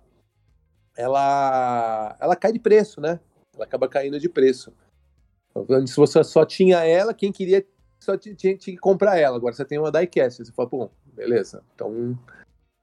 ela, 0.97 2.17
ela 2.21 2.37
cai 2.37 2.53
de 2.53 2.59
preço, 2.59 3.01
né? 3.01 3.21
Ela 3.55 3.65
acaba 3.65 3.89
caindo 3.89 4.19
de 4.19 4.29
preço. 4.29 4.73
Se 5.87 5.97
você 5.97 6.23
só 6.23 6.45
tinha 6.45 6.85
ela, 6.85 7.15
quem 7.15 7.33
queria 7.33 7.65
só 8.01 8.17
tinha, 8.19 8.35
tinha 8.35 8.57
que 8.57 8.77
comprar 8.77 9.17
ela. 9.17 9.37
Agora 9.37 9.55
você 9.55 9.65
tem 9.65 9.79
uma 9.79 9.93
diecast, 9.93 10.45
você 10.45 10.53
fala, 10.53 10.69
bom, 10.69 10.91
beleza. 11.15 11.63
Então 11.75 12.19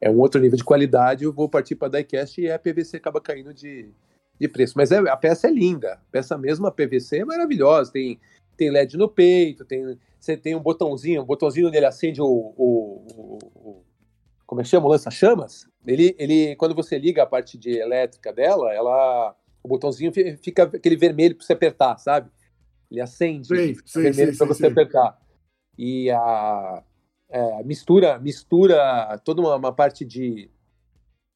é 0.03 0.10
um 0.10 0.19
outro 0.19 0.41
nível 0.41 0.57
de 0.57 0.65
qualidade, 0.65 1.24
eu 1.24 1.31
vou 1.31 1.48
partir 1.48 1.75
para 1.75 1.88
diecast 1.88 2.41
e 2.41 2.51
a 2.51 2.60
PVC 2.60 2.98
acaba 2.98 3.22
caindo 3.22 3.53
de, 3.53 3.89
de 4.38 4.48
preço. 4.50 4.74
Mas 4.75 4.91
é, 4.91 4.98
a 4.98 5.15
peça 5.15 5.48
é 5.48 5.50
linda. 5.50 5.93
A 5.93 6.12
peça 6.12 6.38
mesmo, 6.38 6.67
a 6.67 6.72
PVC, 6.72 7.19
é 7.19 7.25
maravilhosa. 7.25 7.89
Tem, 7.89 8.19
tem 8.57 8.69
LED 8.69 8.98
no 8.98 9.07
peito, 9.07 9.63
tem, 9.63 9.98
você 10.19 10.36
tem 10.36 10.55
um 10.55 10.60
botãozinho, 10.60 11.22
um 11.22 11.25
botãozinho 11.25 11.69
onde 11.69 11.77
ele 11.77 11.86
acende 11.86 12.22
o, 12.22 12.25
o, 12.25 13.07
o, 13.15 13.38
o 13.55 13.83
como 14.45 14.60
é 14.60 14.65
que 14.65 14.69
chama? 14.69 14.88
O 14.88 14.89
lança-chamas. 14.89 15.69
Ele, 15.88 16.13
ele, 16.19 16.53
quando 16.57 16.75
você 16.75 16.98
liga 16.98 17.24
a 17.24 17.25
parte 17.25 17.57
de 17.57 17.72
elétrica 17.79 18.33
dela, 18.33 18.74
ela, 18.74 19.33
o 19.63 19.69
botãozinho 19.69 20.12
fica 20.43 20.63
aquele 20.63 20.98
vermelho 20.98 21.38
para 21.38 21.45
você 21.45 21.53
apertar, 21.53 21.98
sabe? 21.98 22.29
Ele 22.91 23.00
acende 23.00 23.48
sim, 23.48 23.75
sim, 23.86 24.01
vermelho 24.01 24.38
para 24.38 24.48
você 24.48 24.65
sim. 24.65 24.72
apertar. 24.72 25.17
E 25.77 26.12
a 26.12 26.83
é, 27.33 27.63
mistura, 27.63 28.19
mistura 28.19 29.19
toda 29.25 29.41
uma, 29.41 29.55
uma 29.55 29.73
parte 29.73 30.05
de 30.05 30.49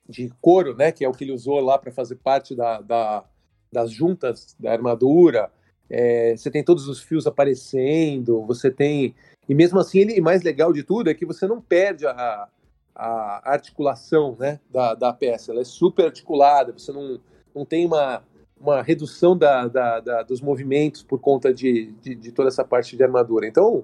de 0.09 0.31
couro, 0.39 0.73
né, 0.75 0.91
que 0.91 1.03
é 1.03 1.09
o 1.09 1.11
que 1.11 1.23
ele 1.23 1.33
usou 1.33 1.59
lá 1.59 1.77
para 1.77 1.91
fazer 1.91 2.15
parte 2.15 2.55
da, 2.55 2.79
da, 2.79 3.25
das 3.71 3.91
juntas 3.91 4.55
da 4.57 4.71
armadura. 4.71 5.51
É, 5.89 6.35
você 6.35 6.49
tem 6.49 6.63
todos 6.63 6.87
os 6.87 7.01
fios 7.01 7.27
aparecendo, 7.27 8.41
você 8.45 8.71
tem. 8.71 9.13
E 9.49 9.53
mesmo 9.53 9.79
assim, 9.79 9.99
ele 9.99 10.21
mais 10.21 10.43
legal 10.43 10.71
de 10.71 10.83
tudo 10.83 11.09
é 11.09 11.13
que 11.13 11.25
você 11.25 11.45
não 11.45 11.61
perde 11.61 12.05
a, 12.07 12.47
a 12.95 13.51
articulação 13.51 14.35
né, 14.39 14.59
da, 14.69 14.93
da 14.93 15.13
peça. 15.13 15.51
Ela 15.51 15.61
é 15.61 15.65
super 15.65 16.05
articulada, 16.05 16.71
você 16.71 16.91
não, 16.91 17.19
não 17.53 17.65
tem 17.65 17.85
uma, 17.85 18.23
uma 18.59 18.81
redução 18.81 19.37
da, 19.37 19.67
da, 19.67 19.99
da 19.99 20.23
dos 20.23 20.41
movimentos 20.41 21.03
por 21.03 21.19
conta 21.19 21.53
de, 21.53 21.91
de, 22.01 22.15
de, 22.15 22.31
toda 22.31 22.47
essa 22.47 22.63
parte 22.63 22.95
de 22.95 23.03
armadura. 23.03 23.47
Então, 23.47 23.83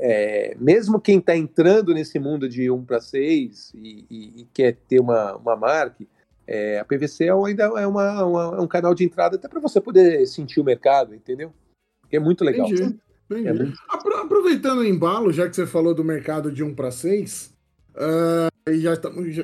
é, 0.00 0.56
mesmo 0.58 1.00
quem 1.00 1.18
está 1.18 1.36
entrando 1.36 1.92
nesse 1.92 2.18
mundo 2.18 2.48
de 2.48 2.70
1 2.70 2.84
para 2.84 3.00
6 3.00 3.72
e, 3.74 4.06
e, 4.08 4.42
e, 4.42 4.48
quer 4.54 4.76
ter 4.88 5.00
uma, 5.00 5.36
uma 5.36 5.56
marca, 5.56 6.04
é, 6.46 6.78
a 6.78 6.84
PVC 6.84 7.24
é 7.24 7.32
ainda 7.32 7.64
é 7.64 7.86
uma, 7.86 8.24
uma, 8.24 8.62
um 8.62 8.66
canal 8.66 8.94
de 8.94 9.04
entrada 9.04 9.36
até 9.36 9.48
para 9.48 9.60
você 9.60 9.80
poder 9.80 10.24
sentir 10.26 10.60
o 10.60 10.64
mercado, 10.64 11.14
entendeu? 11.14 11.52
Porque 12.00 12.16
é 12.16 12.20
muito 12.20 12.44
legal. 12.44 12.66
Entendi. 12.68 12.96
Entendi. 13.30 13.48
É 13.48 13.52
muito... 13.52 13.78
Aproveitando 13.88 14.78
o 14.78 14.84
embalo, 14.84 15.32
já 15.32 15.48
que 15.48 15.54
você 15.54 15.66
falou 15.66 15.92
do 15.94 16.04
mercado 16.04 16.50
de 16.50 16.62
1 16.62 16.74
para 16.74 16.90
6, 16.90 17.52
uh, 17.94 18.72
já, 18.78 18.94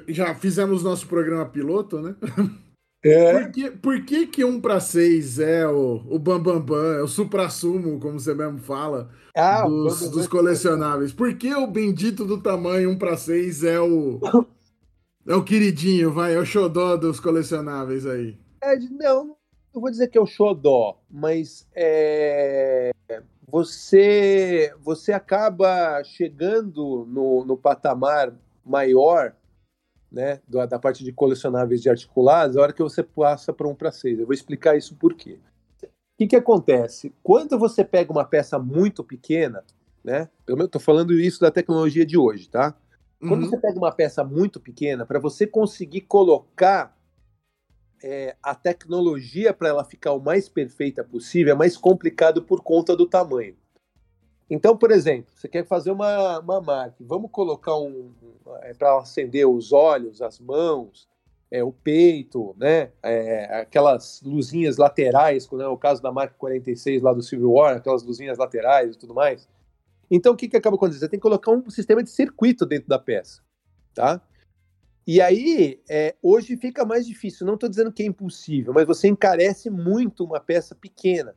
já 0.08 0.34
fizemos 0.34 0.82
nosso 0.82 1.06
programa 1.06 1.44
piloto, 1.46 2.00
né? 2.00 2.14
É. 3.04 3.32
Por, 3.32 3.52
que, 3.52 3.70
por 3.70 4.04
que 4.04 4.26
que 4.26 4.44
1 4.44 4.60
para 4.62 4.80
6 4.80 5.38
é 5.38 5.68
o, 5.68 6.02
o 6.08 6.18
Bambambam, 6.18 6.60
Bam, 6.60 6.82
Bam, 6.82 6.98
é 6.98 7.02
o 7.02 7.06
supra-sumo, 7.06 8.00
como 8.00 8.18
você 8.18 8.32
mesmo 8.32 8.58
fala, 8.58 9.10
ah, 9.36 9.68
dos, 9.68 10.08
dos, 10.08 10.26
colecionáveis? 10.26 11.12
Por 11.12 11.36
que 11.36 11.54
o 11.54 11.66
bendito 11.66 12.24
do 12.24 12.40
tamanho 12.40 12.88
1 12.90 12.98
para 12.98 13.14
6 13.14 13.64
é 13.64 13.78
o, 13.78 14.20
é 15.28 15.34
o 15.34 15.44
queridinho, 15.44 16.10
vai, 16.12 16.34
é 16.34 16.38
o 16.38 16.46
xodó 16.46 16.96
dos 16.96 17.20
colecionáveis 17.20 18.06
aí? 18.06 18.38
É, 18.62 18.78
não, 18.78 19.36
não 19.74 19.82
vou 19.82 19.90
dizer 19.90 20.08
que 20.08 20.16
é 20.16 20.20
o 20.20 20.26
xodó, 20.26 20.98
mas 21.10 21.68
é, 21.74 22.90
você, 23.46 24.74
você 24.82 25.12
acaba 25.12 26.02
chegando 26.04 27.06
no, 27.06 27.44
no 27.44 27.56
patamar 27.58 28.32
maior 28.64 29.34
né, 30.14 30.40
da 30.46 30.78
parte 30.78 31.02
de 31.02 31.12
colecionáveis 31.12 31.82
de 31.82 31.90
articulados, 31.90 32.56
a 32.56 32.62
hora 32.62 32.72
que 32.72 32.82
você 32.82 33.02
passa 33.02 33.52
para 33.52 33.66
um 33.66 33.74
para 33.74 33.90
seis. 33.90 34.18
Eu 34.18 34.26
vou 34.26 34.32
explicar 34.32 34.76
isso 34.76 34.94
por 34.94 35.14
quê. 35.14 35.40
O 35.82 35.88
que, 36.16 36.28
que 36.28 36.36
acontece? 36.36 37.12
Quando 37.22 37.58
você 37.58 37.84
pega 37.84 38.12
uma 38.12 38.24
peça 38.24 38.56
muito 38.56 39.02
pequena, 39.02 39.64
né? 40.04 40.28
Eu 40.46 40.56
estou 40.64 40.80
falando 40.80 41.12
isso 41.12 41.40
da 41.40 41.50
tecnologia 41.50 42.06
de 42.06 42.16
hoje, 42.16 42.48
tá? 42.48 42.76
Quando 43.18 43.42
uhum. 43.42 43.50
você 43.50 43.58
pega 43.58 43.76
uma 43.76 43.90
peça 43.90 44.22
muito 44.22 44.60
pequena, 44.60 45.04
para 45.04 45.18
você 45.18 45.46
conseguir 45.46 46.02
colocar 46.02 46.96
é, 48.02 48.36
a 48.40 48.54
tecnologia 48.54 49.52
para 49.52 49.70
ela 49.70 49.84
ficar 49.84 50.12
o 50.12 50.20
mais 50.20 50.48
perfeita 50.48 51.02
possível, 51.02 51.54
é 51.54 51.56
mais 51.56 51.76
complicado 51.76 52.42
por 52.42 52.62
conta 52.62 52.94
do 52.94 53.06
tamanho. 53.06 53.56
Então, 54.48 54.76
por 54.76 54.90
exemplo, 54.90 55.32
você 55.34 55.48
quer 55.48 55.66
fazer 55.66 55.90
uma, 55.90 56.38
uma 56.40 56.60
marca, 56.60 56.96
vamos 57.00 57.30
colocar 57.30 57.76
um, 57.78 58.12
é, 58.62 58.74
para 58.74 58.98
acender 58.98 59.48
os 59.48 59.72
olhos, 59.72 60.20
as 60.20 60.38
mãos, 60.38 61.08
é, 61.50 61.62
o 61.62 61.72
peito, 61.72 62.54
né? 62.58 62.90
É, 63.02 63.60
aquelas 63.60 64.20
luzinhas 64.22 64.76
laterais, 64.76 65.46
como 65.46 65.62
é 65.62 65.68
o 65.68 65.78
caso 65.78 66.02
da 66.02 66.12
marca 66.12 66.34
46 66.36 67.02
lá 67.02 67.12
do 67.12 67.22
Civil 67.22 67.52
War, 67.52 67.76
aquelas 67.76 68.02
luzinhas 68.02 68.38
laterais 68.38 68.94
e 68.94 68.98
tudo 68.98 69.14
mais. 69.14 69.48
Então, 70.10 70.34
o 70.34 70.36
que, 70.36 70.48
que 70.48 70.56
acaba 70.56 70.76
acontecendo? 70.76 71.00
Você 71.00 71.08
tem 71.08 71.18
que 71.18 71.22
colocar 71.22 71.50
um 71.50 71.70
sistema 71.70 72.02
de 72.02 72.10
circuito 72.10 72.66
dentro 72.66 72.88
da 72.88 72.98
peça, 72.98 73.42
tá? 73.94 74.20
E 75.06 75.20
aí, 75.20 75.80
é, 75.88 76.14
hoje 76.22 76.56
fica 76.56 76.84
mais 76.84 77.06
difícil. 77.06 77.46
Não 77.46 77.54
estou 77.54 77.68
dizendo 77.68 77.92
que 77.92 78.02
é 78.02 78.06
impossível, 78.06 78.72
mas 78.72 78.86
você 78.86 79.06
encarece 79.06 79.70
muito 79.70 80.24
uma 80.24 80.40
peça 80.40 80.74
pequena, 80.74 81.34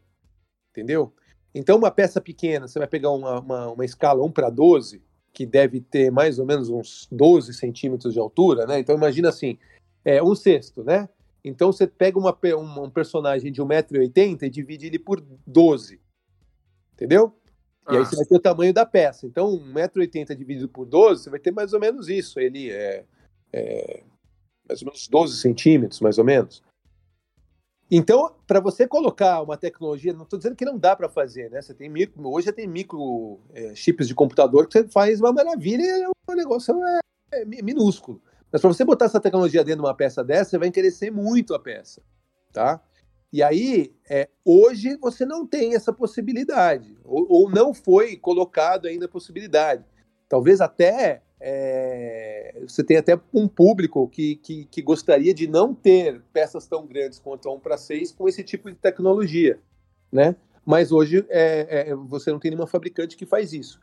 entendeu? 0.72 1.14
Então, 1.54 1.78
uma 1.78 1.92
peça 1.92 2.22
pequena, 2.22 2.68
você 2.68 2.80
vai 2.80 2.88
pegar 2.88 3.12
uma, 3.12 3.40
uma, 3.40 3.72
uma 3.72 3.86
escala 3.86 4.24
1 4.24 4.32
para 4.32 4.50
12, 4.50 5.02
que 5.34 5.46
deve 5.46 5.82
ter 5.82 6.12
mais 6.12 6.40
ou 6.40 6.46
menos 6.46 6.70
uns 6.70 7.08
12 7.12 7.54
centímetros 7.54 8.14
de 8.14 8.20
altura, 8.20 8.66
né? 8.66 8.80
Então, 8.80 8.96
imagina 8.96 9.30
assim, 9.30 9.58
é, 10.04 10.22
um 10.22 10.36
sexto, 10.36 10.84
né? 10.84 11.10
Então, 11.44 11.72
você 11.72 11.88
pega 11.88 12.20
uma, 12.20 12.38
um, 12.58 12.84
um 12.84 12.90
personagem 12.90 13.52
de 13.52 13.62
1,80m 13.62 14.44
e 14.44 14.50
divide 14.50 14.88
ele 14.88 15.00
por 15.00 15.24
12, 15.46 16.00
entendeu? 16.94 17.34
E 17.90 17.96
ah. 17.96 18.00
aí 18.00 18.06
você 18.06 18.16
vai 18.16 18.26
ter 18.26 18.36
o 18.36 18.40
tamanho 18.40 18.74
da 18.74 18.86
peça. 18.86 19.26
Então, 19.26 19.52
1,80m 19.74 20.36
dividido 20.36 20.68
por 20.68 20.86
12, 20.86 21.24
você 21.24 21.30
vai 21.30 21.40
ter 21.40 21.52
mais 21.52 21.72
ou 21.74 21.80
menos 21.80 22.10
isso. 22.10 22.40
Ele 22.40 22.70
é, 22.70 23.06
é 23.54 24.04
mais 24.68 24.82
ou 24.82 24.88
menos 24.88 25.08
12 25.08 25.38
centímetros, 25.38 26.02
mais 26.02 26.18
ou 26.18 26.26
menos. 26.26 26.62
Então, 27.90 28.36
para 28.46 28.60
você 28.60 28.86
colocar 28.86 29.42
uma 29.42 29.58
tecnologia, 29.58 30.14
não 30.14 30.24
estou 30.24 30.38
dizendo 30.38 30.56
que 30.56 30.66
não 30.66 30.78
dá 30.78 30.96
para 30.96 31.08
fazer, 31.08 31.50
né? 31.50 31.62
Você 31.62 31.74
tem 31.74 31.90
micro, 31.90 32.28
hoje 32.28 32.48
já 32.48 32.54
tem 32.54 32.68
micro 32.68 33.40
é, 33.54 33.74
chips 33.76 34.08
de 34.08 34.16
computador 34.16 34.68
que 34.68 34.74
você 34.74 34.88
faz 34.90 35.22
uma 35.22 35.32
maravilha 35.32 35.84
o 36.10 36.34
é 36.34 36.36
negócio 36.36 36.76
é, 36.84 37.00
é 37.34 37.46
minúsculo. 37.46 38.22
Mas 38.52 38.62
para 38.62 38.74
você 38.74 38.84
botar 38.84 39.06
essa 39.06 39.20
tecnologia 39.20 39.64
dentro 39.64 39.82
de 39.82 39.88
uma 39.88 39.96
peça 39.96 40.24
dessa, 40.24 40.52
você 40.52 40.58
vai 40.58 40.68
encarecer 40.68 41.12
muito 41.12 41.54
a 41.54 41.60
peça, 41.60 42.02
tá? 42.52 42.82
E 43.32 43.44
aí, 43.44 43.94
é, 44.10 44.30
hoje 44.44 44.98
você 44.98 45.26
não 45.26 45.46
tem 45.46 45.76
essa 45.76 45.92
possibilidade, 45.92 46.98
ou, 47.04 47.26
ou, 47.30 47.50
não 47.50 47.74
foi 47.74 48.16
colocado 48.16 48.88
ainda 48.88 49.06
a 49.06 49.10
possibilidade. 49.10 49.84
Talvez 50.30 50.62
até 50.62 51.22
é, 51.40 52.62
você 52.68 52.84
tem 52.84 52.98
até 52.98 53.20
um 53.34 53.48
público 53.48 54.08
que, 54.08 54.36
que, 54.38 54.66
que 54.66 54.82
gostaria 54.82 55.34
de 55.34 55.48
não 55.48 55.74
ter 55.74 56.22
peças 56.34 56.66
tão 56.66 56.86
grandes 56.86 57.20
quanto 57.20 57.48
a 57.48 57.54
1 57.54 57.60
para 57.60 57.78
6 57.78 58.12
com 58.12 58.28
esse 58.28 58.44
tipo 58.44 58.70
de 58.70 58.76
tecnologia, 58.76 59.60
né? 60.12 60.36
Mas 60.66 60.92
hoje 60.92 61.26
é, 61.30 61.90
é, 61.90 61.96
você 61.96 62.32
não 62.32 62.40
tem 62.40 62.52
nenhuma 62.52 62.68
fabricante 62.68 63.16
que 63.16 63.26
faz 63.26 63.54
isso. 63.54 63.80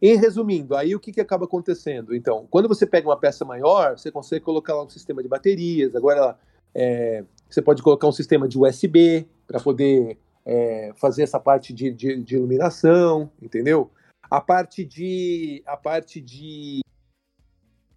Em 0.00 0.16
resumindo, 0.16 0.74
aí 0.74 0.94
o 0.96 1.00
que, 1.00 1.12
que 1.12 1.20
acaba 1.20 1.44
acontecendo? 1.44 2.14
Então, 2.14 2.46
quando 2.50 2.68
você 2.68 2.84
pega 2.84 3.08
uma 3.08 3.16
peça 3.16 3.44
maior, 3.44 3.96
você 3.96 4.10
consegue 4.10 4.44
colocar 4.44 4.74
lá 4.74 4.82
um 4.84 4.88
sistema 4.88 5.22
de 5.22 5.28
baterias, 5.28 5.94
agora 5.94 6.36
é, 6.74 7.24
você 7.48 7.62
pode 7.62 7.82
colocar 7.82 8.08
um 8.08 8.12
sistema 8.12 8.48
de 8.48 8.58
USB 8.58 9.26
para 9.46 9.60
poder 9.60 10.18
é, 10.44 10.92
fazer 10.96 11.22
essa 11.22 11.38
parte 11.38 11.72
de, 11.72 11.92
de, 11.92 12.16
de, 12.16 12.34
iluminação, 12.34 13.30
entendeu? 13.40 13.90
A 14.32 14.40
parte 14.40 14.82
de 14.82 15.62
a 15.66 15.76
parte 15.76 16.18
de 16.18 16.80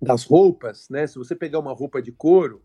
das 0.02 0.26
roupas, 0.26 0.90
né? 0.90 1.08
Se 1.08 1.18
você 1.18 1.34
pegar 1.34 1.60
uma 1.60 1.72
roupa 1.72 2.02
de 2.02 2.12
couro, 2.12 2.62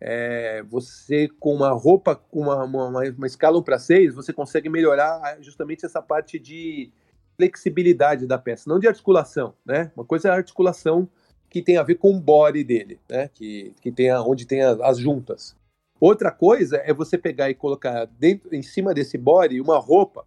é, 0.00 0.62
você 0.62 1.26
com 1.26 1.56
uma 1.56 1.70
roupa 1.70 2.14
com 2.14 2.42
uma, 2.42 2.62
uma, 2.62 2.86
uma 2.86 3.26
escala 3.26 3.58
1 3.58 3.62
para 3.64 3.80
6, 3.80 4.14
você 4.14 4.32
consegue 4.32 4.68
melhorar 4.68 5.36
justamente 5.40 5.84
essa 5.84 6.00
parte 6.00 6.38
de 6.38 6.92
flexibilidade 7.36 8.28
da 8.28 8.38
peça, 8.38 8.70
não 8.70 8.78
de 8.78 8.86
articulação, 8.86 9.56
né? 9.66 9.90
Uma 9.96 10.04
coisa 10.04 10.28
é 10.28 10.30
a 10.30 10.36
articulação 10.36 11.08
que 11.48 11.60
tem 11.60 11.78
a 11.78 11.82
ver 11.82 11.96
com 11.96 12.14
o 12.14 12.20
body 12.20 12.62
dele, 12.62 13.00
né? 13.08 13.26
Que, 13.34 13.74
que 13.80 13.90
tem 13.90 14.08
a, 14.08 14.22
onde 14.22 14.46
tem 14.46 14.62
a, 14.62 14.70
as 14.86 14.98
juntas. 14.98 15.56
Outra 15.98 16.30
coisa 16.30 16.76
é 16.76 16.94
você 16.94 17.18
pegar 17.18 17.50
e 17.50 17.56
colocar 17.56 18.04
dentro, 18.04 18.54
em 18.54 18.62
cima 18.62 18.94
desse 18.94 19.18
body 19.18 19.60
uma 19.60 19.78
roupa 19.78 20.24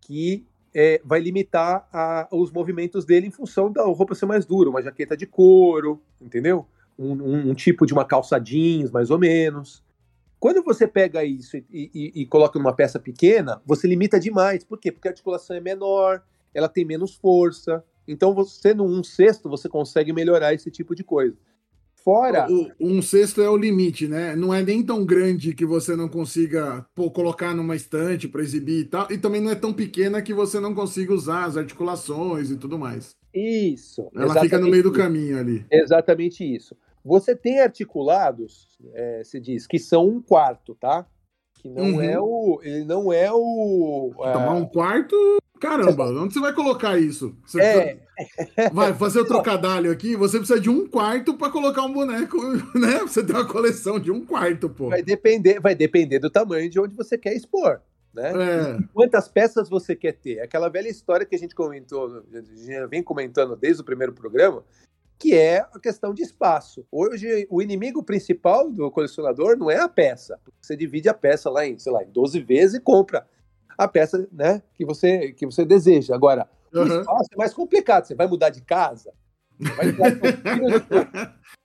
que 0.00 0.46
é, 0.74 1.00
vai 1.04 1.20
limitar 1.20 1.88
a, 1.92 2.28
os 2.32 2.50
movimentos 2.50 3.04
dele 3.04 3.28
em 3.28 3.30
função 3.30 3.70
da 3.70 3.84
roupa 3.84 4.14
ser 4.14 4.26
mais 4.26 4.44
dura, 4.44 4.68
uma 4.68 4.82
jaqueta 4.82 5.16
de 5.16 5.26
couro, 5.26 6.02
entendeu? 6.20 6.66
Um, 6.98 7.12
um, 7.12 7.50
um 7.50 7.54
tipo 7.54 7.86
de 7.86 7.92
uma 7.92 8.04
calça 8.04 8.38
jeans, 8.38 8.90
mais 8.90 9.10
ou 9.10 9.18
menos. 9.18 9.82
Quando 10.40 10.62
você 10.62 10.86
pega 10.86 11.24
isso 11.24 11.56
e, 11.56 11.64
e, 11.70 12.12
e, 12.22 12.26
coloca 12.26 12.58
numa 12.58 12.74
peça 12.74 12.98
pequena, 12.98 13.62
você 13.64 13.86
limita 13.86 14.20
demais. 14.20 14.64
Por 14.64 14.78
quê? 14.78 14.92
Porque 14.92 15.08
a 15.08 15.10
articulação 15.10 15.56
é 15.56 15.60
menor, 15.60 16.22
ela 16.52 16.68
tem 16.68 16.84
menos 16.84 17.14
força. 17.14 17.82
Então, 18.06 18.34
você, 18.34 18.74
num 18.74 19.02
sexto, 19.02 19.48
você 19.48 19.68
consegue 19.68 20.12
melhorar 20.12 20.52
esse 20.52 20.70
tipo 20.70 20.94
de 20.94 21.02
coisa. 21.02 21.36
Fora. 22.04 22.46
O, 22.50 22.70
um 22.78 23.00
sexto 23.00 23.40
é 23.40 23.48
o 23.48 23.56
limite, 23.56 24.06
né? 24.06 24.36
Não 24.36 24.52
é 24.52 24.62
nem 24.62 24.82
tão 24.82 25.06
grande 25.06 25.54
que 25.54 25.64
você 25.64 25.96
não 25.96 26.06
consiga 26.06 26.84
pô, 26.94 27.10
colocar 27.10 27.54
numa 27.54 27.74
estante 27.74 28.28
para 28.28 28.42
exibir 28.42 28.80
e 28.80 28.84
tal. 28.84 29.10
E 29.10 29.16
também 29.16 29.40
não 29.40 29.50
é 29.50 29.54
tão 29.54 29.72
pequena 29.72 30.20
que 30.20 30.34
você 30.34 30.60
não 30.60 30.74
consiga 30.74 31.14
usar 31.14 31.44
as 31.44 31.56
articulações 31.56 32.50
e 32.50 32.56
tudo 32.58 32.78
mais. 32.78 33.16
Isso. 33.32 34.10
Ela 34.14 34.38
fica 34.38 34.58
no 34.58 34.68
meio 34.68 34.82
do 34.82 34.92
caminho 34.92 35.38
ali. 35.38 35.64
Exatamente 35.72 36.44
isso. 36.44 36.76
Você 37.02 37.34
tem 37.34 37.60
articulados, 37.60 38.78
é, 38.94 39.22
se 39.24 39.40
diz, 39.40 39.66
que 39.66 39.78
são 39.78 40.06
um 40.06 40.20
quarto, 40.20 40.74
tá? 40.74 41.06
Que 41.54 41.70
não 41.70 41.94
uhum. 41.94 42.02
é 42.02 42.20
o. 42.20 42.60
Ele 42.62 42.84
não 42.84 43.10
é 43.10 43.32
o. 43.32 44.12
Tomar 44.14 44.46
é... 44.46 44.50
um 44.50 44.66
quarto 44.66 45.16
Caramba, 45.64 46.04
onde 46.10 46.34
você 46.34 46.40
vai 46.40 46.52
colocar 46.52 46.98
isso? 46.98 47.34
Você 47.46 47.58
é. 47.58 47.98
Vai 48.70 48.92
fazer 48.92 49.20
o 49.20 49.24
trocadilho 49.24 49.90
aqui, 49.90 50.14
você 50.14 50.36
precisa 50.36 50.60
de 50.60 50.68
um 50.68 50.86
quarto 50.86 51.38
para 51.38 51.50
colocar 51.50 51.82
um 51.84 51.92
boneco, 51.92 52.36
né? 52.78 52.98
Você 53.00 53.24
tem 53.24 53.34
uma 53.34 53.48
coleção 53.48 53.98
de 53.98 54.12
um 54.12 54.22
quarto, 54.26 54.68
pô. 54.68 54.90
Vai 54.90 55.02
depender, 55.02 55.58
vai 55.60 55.74
depender 55.74 56.18
do 56.18 56.28
tamanho 56.28 56.68
de 56.68 56.78
onde 56.78 56.94
você 56.94 57.16
quer 57.16 57.34
expor. 57.34 57.80
Né? 58.12 58.30
É. 58.30 58.78
Quantas 58.92 59.26
peças 59.26 59.70
você 59.70 59.96
quer 59.96 60.12
ter? 60.12 60.40
Aquela 60.40 60.68
velha 60.68 60.88
história 60.88 61.24
que 61.24 61.34
a 61.34 61.38
gente 61.38 61.54
comentou, 61.54 62.22
já 62.54 62.86
vem 62.86 63.02
comentando 63.02 63.56
desde 63.56 63.80
o 63.80 63.84
primeiro 63.84 64.12
programa, 64.12 64.62
que 65.18 65.34
é 65.34 65.60
a 65.72 65.80
questão 65.80 66.12
de 66.12 66.22
espaço. 66.22 66.86
Hoje, 66.92 67.46
o 67.48 67.62
inimigo 67.62 68.02
principal 68.02 68.70
do 68.70 68.90
colecionador 68.90 69.56
não 69.56 69.70
é 69.70 69.78
a 69.80 69.88
peça. 69.88 70.38
Você 70.60 70.76
divide 70.76 71.08
a 71.08 71.14
peça 71.14 71.48
lá 71.48 71.66
em, 71.66 71.78
sei 71.78 71.90
lá, 71.90 72.04
em 72.04 72.10
12 72.10 72.38
vezes 72.40 72.74
e 72.74 72.80
compra 72.80 73.26
a 73.76 73.88
peça 73.88 74.28
né, 74.32 74.62
que, 74.74 74.84
você, 74.84 75.32
que 75.32 75.46
você 75.46 75.64
deseja. 75.64 76.14
Agora, 76.14 76.48
uhum. 76.72 76.82
o 76.82 77.00
espaço 77.00 77.28
é 77.32 77.36
mais 77.36 77.54
complicado. 77.54 78.06
Você 78.06 78.14
vai 78.14 78.26
mudar 78.26 78.50
de 78.50 78.62
casa, 78.62 79.12
vai 79.58 79.92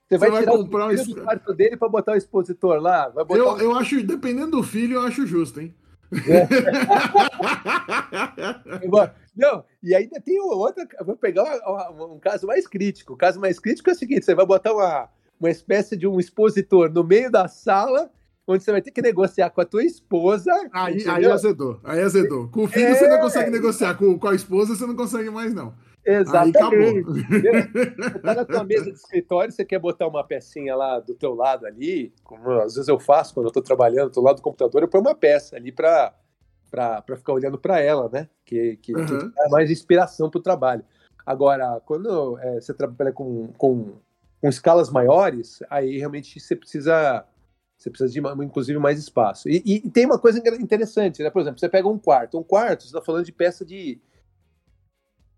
Você 0.08 0.18
vai, 0.18 0.30
vai 0.30 0.40
tirar 0.40 0.52
comprar 0.52 0.88
o 0.88 0.92
um... 0.92 1.24
quarto 1.24 1.54
dele 1.54 1.76
para 1.76 1.88
botar 1.88 2.12
o 2.12 2.16
expositor 2.16 2.80
lá? 2.80 3.12
eu, 3.30 3.52
um... 3.52 3.58
eu 3.58 3.74
acho, 3.76 4.02
dependendo 4.02 4.58
do 4.58 4.62
filho, 4.62 4.96
eu 4.96 5.02
acho 5.02 5.26
justo, 5.26 5.60
hein? 5.60 5.74
É. 6.12 6.46
Não, 9.36 9.64
e 9.82 9.94
ainda 9.94 10.20
tem 10.20 10.40
outra. 10.40 10.86
Vou 11.04 11.16
pegar 11.16 11.44
um, 11.92 12.14
um, 12.14 12.18
caso 12.18 12.46
mais 12.46 12.66
crítico. 12.66 13.14
O 13.14 13.16
caso 13.16 13.40
mais 13.40 13.58
crítico 13.58 13.88
é 13.88 13.92
o 13.92 13.96
seguinte: 13.96 14.24
você 14.24 14.34
vai 14.34 14.44
botar 14.44 14.72
uma, 14.72 15.08
uma 15.38 15.50
espécie 15.50 15.96
de 15.96 16.06
um 16.06 16.18
expositor 16.18 16.90
no 16.90 17.04
meio 17.04 17.30
da 17.30 17.46
sala 17.46 18.10
onde 18.52 18.64
você 18.64 18.72
vai 18.72 18.82
ter 18.82 18.90
que 18.90 19.02
negociar 19.02 19.50
com 19.50 19.60
a 19.60 19.64
tua 19.64 19.84
esposa. 19.84 20.52
Aí, 20.72 21.04
aí 21.08 21.26
azedou, 21.26 21.80
aí 21.84 22.00
azedou. 22.00 22.48
Com 22.48 22.64
o 22.64 22.68
filho 22.68 22.86
é... 22.86 22.94
você 22.94 23.08
não 23.08 23.20
consegue 23.20 23.50
negociar, 23.50 23.94
com, 23.94 24.18
com 24.18 24.28
a 24.28 24.34
esposa 24.34 24.74
você 24.74 24.86
não 24.86 24.96
consegue 24.96 25.30
mais, 25.30 25.54
não. 25.54 25.74
Exatamente. 26.04 27.04
Tá 28.22 28.34
na 28.34 28.44
tua 28.44 28.64
mesa 28.64 28.84
de 28.84 28.96
escritório, 28.96 29.52
você 29.52 29.64
quer 29.64 29.78
botar 29.78 30.06
uma 30.06 30.24
pecinha 30.24 30.74
lá 30.74 30.98
do 30.98 31.14
teu 31.14 31.34
lado 31.34 31.66
ali, 31.66 32.12
como 32.24 32.50
às 32.52 32.74
vezes 32.74 32.88
eu 32.88 32.98
faço 32.98 33.34
quando 33.34 33.46
eu 33.46 33.52
tô 33.52 33.60
trabalhando 33.60 34.10
do 34.10 34.20
lado 34.20 34.36
do 34.36 34.42
computador, 34.42 34.82
eu 34.82 34.88
ponho 34.88 35.04
uma 35.04 35.14
peça 35.14 35.56
ali 35.56 35.70
para 35.70 36.14
para 36.70 37.16
ficar 37.16 37.32
olhando 37.32 37.58
para 37.58 37.80
ela, 37.80 38.08
né? 38.08 38.28
Que, 38.44 38.76
que, 38.76 38.94
uhum. 38.94 39.04
que 39.04 39.34
dá 39.34 39.48
mais 39.50 39.70
inspiração 39.70 40.30
para 40.30 40.38
o 40.38 40.42
trabalho. 40.42 40.84
Agora, 41.26 41.80
quando 41.84 42.38
é, 42.38 42.60
você 42.60 42.72
trabalha 42.72 43.12
com, 43.12 43.48
com, 43.58 43.96
com 44.40 44.48
escalas 44.48 44.88
maiores, 44.88 45.60
aí 45.68 45.98
realmente 45.98 46.38
você 46.38 46.54
precisa 46.54 47.24
você 47.80 47.88
precisa 47.88 48.12
de, 48.12 48.44
inclusive, 48.44 48.78
mais 48.78 48.98
espaço. 48.98 49.48
E, 49.48 49.62
e, 49.64 49.90
tem 49.90 50.04
uma 50.04 50.18
coisa 50.18 50.38
interessante, 50.60 51.22
né? 51.22 51.30
Por 51.30 51.40
exemplo, 51.40 51.58
você 51.58 51.68
pega 51.68 51.88
um 51.88 51.98
quarto. 51.98 52.38
Um 52.38 52.42
quarto, 52.42 52.82
você 52.82 52.88
está 52.88 53.00
falando 53.00 53.24
de 53.24 53.32
peça 53.32 53.64
de 53.64 53.98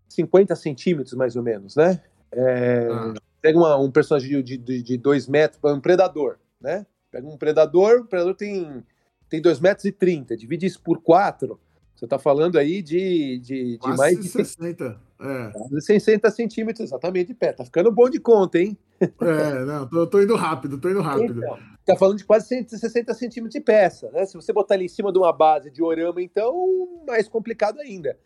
50 0.09 0.53
centímetros, 0.57 1.13
mais 1.13 1.37
ou 1.37 1.41
menos, 1.41 1.77
né? 1.77 2.01
É, 2.33 2.89
ah. 2.91 3.13
Pega 3.41 3.57
uma, 3.57 3.77
um 3.77 3.89
personagem 3.89 4.43
de, 4.43 4.57
de, 4.57 4.83
de 4.83 4.97
dois 4.97 5.25
metros, 5.25 5.59
um 5.63 5.79
predador, 5.79 6.37
né? 6.59 6.85
Pega 7.09 7.25
um 7.25 7.37
predador, 7.37 8.01
o 8.01 8.05
predador 8.05 8.35
tem, 8.35 8.83
tem 9.29 9.41
2 9.41 9.61
metros 9.61 9.85
e 9.85 9.91
30, 9.93 10.35
divide 10.35 10.65
isso 10.65 10.81
por 10.81 11.01
4, 11.01 11.57
você 12.03 12.05
está 12.05 12.19
falando 12.19 12.57
aí 12.57 12.81
de, 12.81 13.39
de, 13.39 13.77
de 13.77 13.97
mais 13.97 14.19
de 14.19 14.27
60. 14.27 14.99
É. 15.21 15.79
60 15.79 16.29
centímetros 16.31 16.89
exatamente 16.89 17.27
de 17.27 17.33
pé. 17.33 17.53
Tá 17.53 17.63
ficando 17.63 17.89
bom 17.89 18.09
de 18.09 18.19
conta, 18.19 18.59
hein? 18.59 18.77
É, 18.99 19.65
não, 19.65 19.87
tô, 19.87 20.05
tô 20.07 20.21
indo 20.21 20.35
rápido, 20.35 20.77
tô 20.77 20.89
indo 20.89 21.01
rápido. 21.01 21.39
Então, 21.39 21.57
tá 21.85 21.95
falando 21.95 22.17
de 22.17 22.25
quase 22.25 22.47
160 22.47 23.13
centímetros 23.13 23.53
de 23.53 23.61
peça, 23.61 24.11
né? 24.11 24.25
Se 24.25 24.33
você 24.33 24.51
botar 24.51 24.75
ali 24.75 24.85
em 24.85 24.89
cima 24.89 25.13
de 25.13 25.17
uma 25.17 25.31
base 25.31 25.71
de 25.71 25.81
orama, 25.81 26.21
então, 26.21 27.03
mais 27.07 27.29
complicado 27.29 27.79
ainda. 27.79 28.17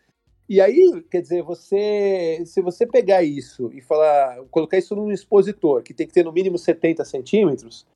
E 0.48 0.60
aí, 0.60 1.04
quer 1.08 1.20
dizer, 1.20 1.42
você, 1.42 2.42
se 2.46 2.60
você 2.60 2.84
pegar 2.84 3.22
isso 3.22 3.70
e 3.72 3.80
falar, 3.80 4.38
colocar 4.50 4.76
isso 4.76 4.96
num 4.96 5.12
expositor 5.12 5.82
que 5.82 5.94
tem 5.94 6.06
que 6.06 6.12
ter 6.12 6.24
no 6.24 6.32
mínimo 6.32 6.58
70 6.58 7.04
centímetros, 7.04 7.86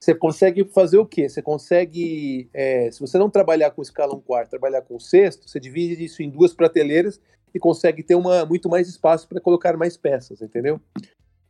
você 0.00 0.14
consegue 0.14 0.64
fazer 0.64 0.96
o 0.96 1.04
quê? 1.04 1.28
Você 1.28 1.42
consegue, 1.42 2.48
é, 2.54 2.90
se 2.90 2.98
você 2.98 3.18
não 3.18 3.28
trabalhar 3.28 3.70
com 3.70 3.82
escala 3.82 4.14
1 4.14 4.20
quarto, 4.20 4.50
trabalhar 4.50 4.80
com 4.80 4.98
sexto, 4.98 5.46
você 5.46 5.60
divide 5.60 6.02
isso 6.02 6.22
em 6.22 6.30
duas 6.30 6.54
prateleiras 6.54 7.20
e 7.54 7.58
consegue 7.58 8.02
ter 8.02 8.14
uma, 8.14 8.46
muito 8.46 8.68
mais 8.70 8.88
espaço 8.88 9.28
para 9.28 9.42
colocar 9.42 9.76
mais 9.76 9.98
peças, 9.98 10.40
entendeu? 10.40 10.80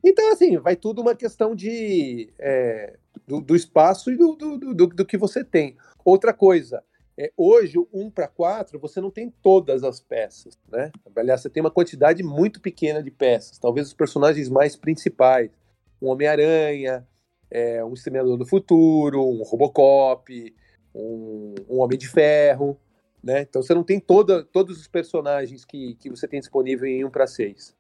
Então, 0.02 0.32
assim, 0.32 0.58
vai 0.58 0.74
tudo 0.74 1.00
uma 1.00 1.14
questão 1.14 1.54
de, 1.54 2.32
é, 2.40 2.96
do, 3.24 3.40
do, 3.40 3.54
espaço 3.54 4.10
e 4.10 4.16
do, 4.16 4.34
do, 4.34 4.58
do, 4.58 4.86
do, 4.88 5.04
que 5.06 5.16
você 5.16 5.44
tem. 5.44 5.76
Outra 6.04 6.32
coisa, 6.32 6.82
é, 7.16 7.30
hoje, 7.36 7.76
um 7.92 8.10
para 8.10 8.26
quatro, 8.26 8.80
você 8.80 9.00
não 9.00 9.12
tem 9.12 9.32
todas 9.42 9.84
as 9.84 10.00
peças, 10.00 10.58
né? 10.68 10.90
Aliás, 11.14 11.42
você 11.42 11.50
tem 11.50 11.60
uma 11.60 11.70
quantidade 11.70 12.22
muito 12.24 12.60
pequena 12.60 13.00
de 13.00 13.12
peças. 13.12 13.58
Talvez 13.58 13.86
os 13.86 13.94
personagens 13.94 14.48
mais 14.48 14.74
principais. 14.74 15.50
Um 16.02 16.08
Homem-Aranha, 16.08 17.06
é, 17.50 17.84
um 17.84 17.92
Exterminador 17.92 18.36
do 18.36 18.46
Futuro, 18.46 19.26
um 19.26 19.42
Robocop, 19.42 20.54
um, 20.94 21.54
um, 21.68 21.80
Homem 21.80 21.98
de 21.98 22.08
Ferro, 22.08 22.78
né? 23.22 23.42
Então 23.42 23.62
você 23.62 23.74
não 23.74 23.82
tem 23.82 23.98
toda, 23.98 24.44
todos 24.44 24.80
os 24.80 24.86
personagens 24.86 25.64
que, 25.64 25.94
que 25.96 26.08
você 26.08 26.28
tem 26.28 26.40
disponível 26.40 26.86
em 26.86 27.04
1 27.04 27.10
para 27.10 27.26
6. 27.26 27.76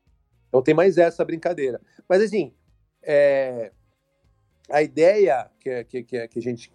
Então 0.48 0.62
tem 0.62 0.74
mais 0.74 0.98
essa 0.98 1.24
brincadeira. 1.24 1.80
Mas 2.08 2.22
assim, 2.22 2.52
é, 3.02 3.72
a 4.68 4.82
ideia 4.82 5.50
que, 5.60 5.84
que, 5.84 6.02
que, 6.02 6.28
que 6.28 6.38
a 6.38 6.42
gente 6.42 6.72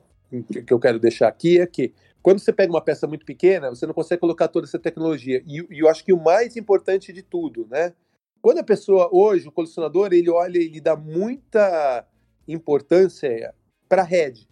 que 0.65 0.73
eu 0.73 0.79
quero 0.79 0.99
deixar 0.99 1.27
aqui 1.27 1.59
é 1.59 1.67
que 1.67 1.93
quando 2.21 2.39
você 2.39 2.51
pega 2.51 2.73
uma 2.73 2.81
peça 2.81 3.05
muito 3.05 3.25
pequena, 3.25 3.69
você 3.69 3.85
não 3.85 3.93
consegue 3.93 4.19
colocar 4.19 4.47
toda 4.47 4.65
essa 4.65 4.79
tecnologia. 4.79 5.43
E, 5.45 5.65
e 5.69 5.79
eu 5.79 5.87
acho 5.87 6.03
que 6.03 6.11
o 6.11 6.21
mais 6.21 6.57
importante 6.57 7.13
de 7.13 7.21
tudo, 7.21 7.67
né? 7.69 7.93
Quando 8.41 8.57
a 8.57 8.63
pessoa, 8.63 9.09
hoje, 9.11 9.47
o 9.47 9.51
colecionador, 9.51 10.09
ele 10.11 10.29
olha, 10.29 10.57
ele 10.57 10.81
dá 10.81 10.95
muita 10.95 12.05
importância 12.47 13.53
para 13.87 14.01
a 14.01 14.05
head 14.05 14.47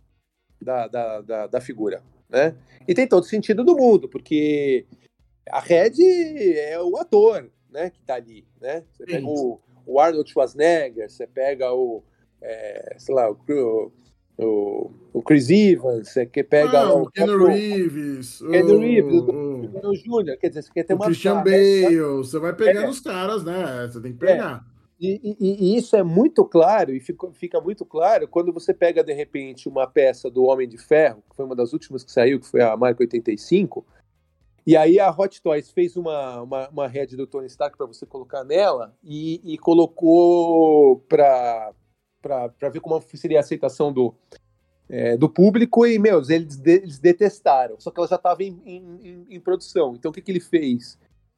da, 0.61 0.87
da, 0.87 1.21
da, 1.21 1.47
da, 1.47 1.61
figura, 1.61 2.01
né? 2.29 2.55
E 2.87 2.93
tem 2.93 3.07
todo 3.07 3.25
sentido 3.25 3.63
do 3.63 3.75
mundo, 3.75 4.07
porque 4.07 4.85
a 5.49 5.59
head 5.59 6.01
é 6.57 6.79
o 6.81 6.97
ator, 6.97 7.49
né, 7.69 7.89
que 7.89 7.99
está 7.99 8.15
ali, 8.15 8.45
né? 8.61 8.83
Você 8.91 9.05
pega 9.05 9.27
o, 9.27 9.59
o 9.85 9.99
Arnold 9.99 10.29
Schwarzenegger, 10.29 11.09
você 11.09 11.27
pega 11.27 11.73
o, 11.73 12.03
é, 12.41 12.95
sei 12.97 13.13
lá, 13.13 13.29
o, 13.29 13.91
o, 14.37 14.91
o 15.13 15.21
Chris 15.21 15.49
Evans, 15.49 16.09
você 16.09 16.25
que 16.25 16.43
pega 16.43 16.79
Ah, 16.79 16.93
o, 16.93 17.03
o 17.03 17.11
Keanu 17.11 17.43
o- 17.43 17.47
Reeves, 17.47 18.41
o, 18.41 18.49
Keanu 18.49 18.79
Reeves, 18.79 19.13
o, 19.13 19.89
o 19.89 19.95
Júnior, 19.95 20.37
quer 20.37 20.49
dizer, 20.49 20.63
você 20.63 20.71
quer 20.73 20.83
ter 20.83 20.93
o 20.93 20.97
uma 20.97 21.05
Christian 21.05 21.35
cara, 21.35 21.49
né? 21.51 21.81
Bale, 21.81 21.99
você 22.17 22.39
vai 22.39 22.53
pegando 22.55 22.85
É. 22.85 22.89
os 22.89 22.99
caras, 22.99 23.43
né? 23.43 23.87
Você 23.87 24.01
tem 24.01 24.13
que 24.13 24.19
pegar. 24.19 24.65
E, 25.05 25.35
e- 25.37 25.73
e 25.73 25.75
isso 25.77 25.97
é 25.97 26.01
muito 26.03 26.45
claro, 26.45 26.95
e 26.95 26.99
fica, 27.01 27.29
fica 27.33 27.59
muito 27.59 27.83
claro 27.85 28.25
quando 28.25 28.53
você 28.53 28.73
pega, 28.73 29.03
de 29.03 29.11
repente, 29.11 29.67
uma 29.67 29.85
peça 29.85 30.31
do 30.31 30.43
Homem 30.45 30.65
de 30.65 30.77
Ferro, 30.77 31.21
que 31.29 31.35
foi 31.35 31.43
uma 31.43 31.55
das 31.55 31.73
últimas 31.73 32.05
que 32.05 32.11
saiu, 32.11 32.39
que 32.39 32.47
foi 32.47 32.61
a 32.61 32.77
marca 32.77 33.03
85, 33.03 33.85
e 34.65 34.77
aí 34.77 34.97
a 35.01 35.11
Hot 35.11 35.41
Toys 35.41 35.69
fez 35.71 35.97
uma, 35.97 36.41
uma, 36.41 36.69
uma 36.69 36.87
head 36.87 37.17
do 37.17 37.27
Tony 37.27 37.47
Stark 37.47 37.75
para 37.77 37.85
você 37.85 38.05
colocar 38.05 38.45
nela 38.45 38.95
e, 39.03 39.41
e 39.43 39.57
colocou 39.57 40.99
para 40.99 41.73
ver 42.71 42.79
como 42.79 43.01
seria 43.01 43.39
a 43.39 43.41
aceitação 43.41 43.91
do, 43.91 44.15
é, 44.87 45.17
do 45.17 45.27
público, 45.27 45.85
e, 45.85 45.99
meus, 45.99 46.29
eles, 46.29 46.55
de- 46.55 46.77
eles 46.77 46.97
detestaram, 46.97 47.77
só 47.77 47.91
que 47.91 47.99
ela 47.99 48.07
já 48.07 48.15
estava 48.15 48.41
em, 48.41 48.57
em- 48.65 49.25
em- 49.31 49.39
produção. 49.41 49.95
Então 49.95 50.11
o 50.11 50.13
que, 50.13 50.21
que 50.21 50.31
ele 50.31 50.39
fez? 50.39 50.97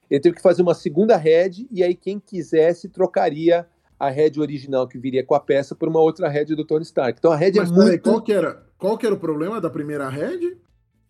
Ele 0.10 0.20
teve 0.20 0.36
que 0.36 0.42
fazer 0.42 0.62
uma 0.62 0.74
segunda 0.74 1.16
head, 1.18 1.68
e 1.72 1.84
aí 1.84 1.96
quem 1.96 2.20
quisesse 2.20 2.88
trocaria 2.90 3.68
a 4.00 4.10
head 4.10 4.40
original 4.40 4.88
que 4.88 4.98
viria 5.00 5.24
com 5.26 5.34
a 5.36 5.40
peça 5.40 5.74
por 5.74 5.88
uma 5.88 6.00
outra 6.00 6.28
head 6.28 6.54
do 6.56 6.66
Tony 6.66 6.84
Stark. 6.84 7.18
Então 7.18 7.32
a 7.32 7.36
head 7.36 7.58
Mas 7.58 7.72
é 7.72 7.74
muito. 7.74 8.02
qual 8.04 8.22
que, 8.22 8.34
era, 8.34 8.64
qual 8.78 8.98
que 8.98 9.06
era 9.06 9.16
o 9.16 9.20
problema 9.20 9.60
da 9.62 9.70
primeira 9.70 10.08
head? 10.10 10.58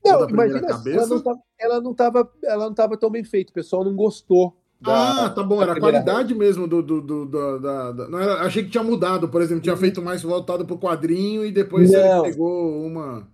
Não, 0.06 0.20
da 0.20 0.26
primeira 0.28 0.52
imagina, 0.60 0.68
cabeça? 0.78 0.98
ela 1.00 1.08
não, 1.08 1.20
tava, 1.24 1.40
ela, 1.60 1.82
não 1.82 1.94
tava, 1.96 2.32
ela 2.44 2.66
não 2.66 2.74
tava 2.76 2.96
tão 2.98 3.10
bem 3.10 3.24
feita, 3.24 3.50
o 3.52 3.54
pessoal 3.56 3.84
não 3.84 3.96
gostou. 3.96 4.56
da- 4.80 5.26
ah, 5.26 5.30
tá 5.32 5.42
bom, 5.42 5.60
era 5.64 5.74
a 5.74 5.80
qualidade 5.80 6.36
mesmo 6.36 6.68
do. 6.68 6.84
do, 6.84 7.02
do- 7.02 7.26
do- 7.26 7.60
da, 7.60 7.92
da- 7.92 8.08
não 8.08 8.20
era, 8.20 8.36
achei 8.42 8.64
que 8.64 8.70
tinha 8.70 8.84
mudado, 8.84 9.28
por 9.30 9.42
exemplo, 9.42 9.64
tinha 9.64 9.76
feito 9.76 10.02
mais 10.04 10.22
voltado 10.22 10.64
pro 10.64 10.78
quadrinho 10.78 11.44
e 11.44 11.52
depois 11.52 11.92
Não. 11.92 12.24
ele 12.24 12.32
pegou 12.34 12.86
uma. 12.86 13.28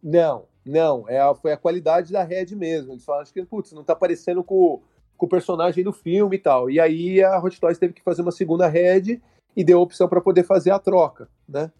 Não, 0.00 0.44
não, 0.64 1.08
é 1.08 1.18
a- 1.20 1.34
foi 1.34 1.50
a 1.52 1.56
qualidade 1.56 2.12
da 2.12 2.22
Red 2.22 2.54
mesmo. 2.54 2.92
Eles 2.92 3.04
falaram 3.04 3.26
que, 3.32 3.42
putz, 3.44 3.72
não 3.72 3.82
tá 3.82 3.96
parecendo 3.96 4.44
com, 4.44 4.82
com 5.16 5.26
o 5.26 5.28
personagem 5.28 5.84
do 5.84 5.92
filme 5.92 6.36
e 6.36 6.38
tal. 6.38 6.70
E 6.70 6.80
aí 6.80 7.22
a 7.22 7.38
Hot 7.38 7.60
Toys 7.60 7.78
teve 7.78 7.92
que 7.92 8.02
fazer 8.02 8.22
uma 8.22 8.32
segunda 8.32 8.68
Red 8.68 9.20
e 9.56 9.64
deu 9.64 9.78
a 9.78 9.82
opção 9.82 10.08
para 10.08 10.20
poder 10.20 10.44
fazer 10.44 10.70
a 10.70 10.78
troca, 10.78 11.28
né? 11.48 11.70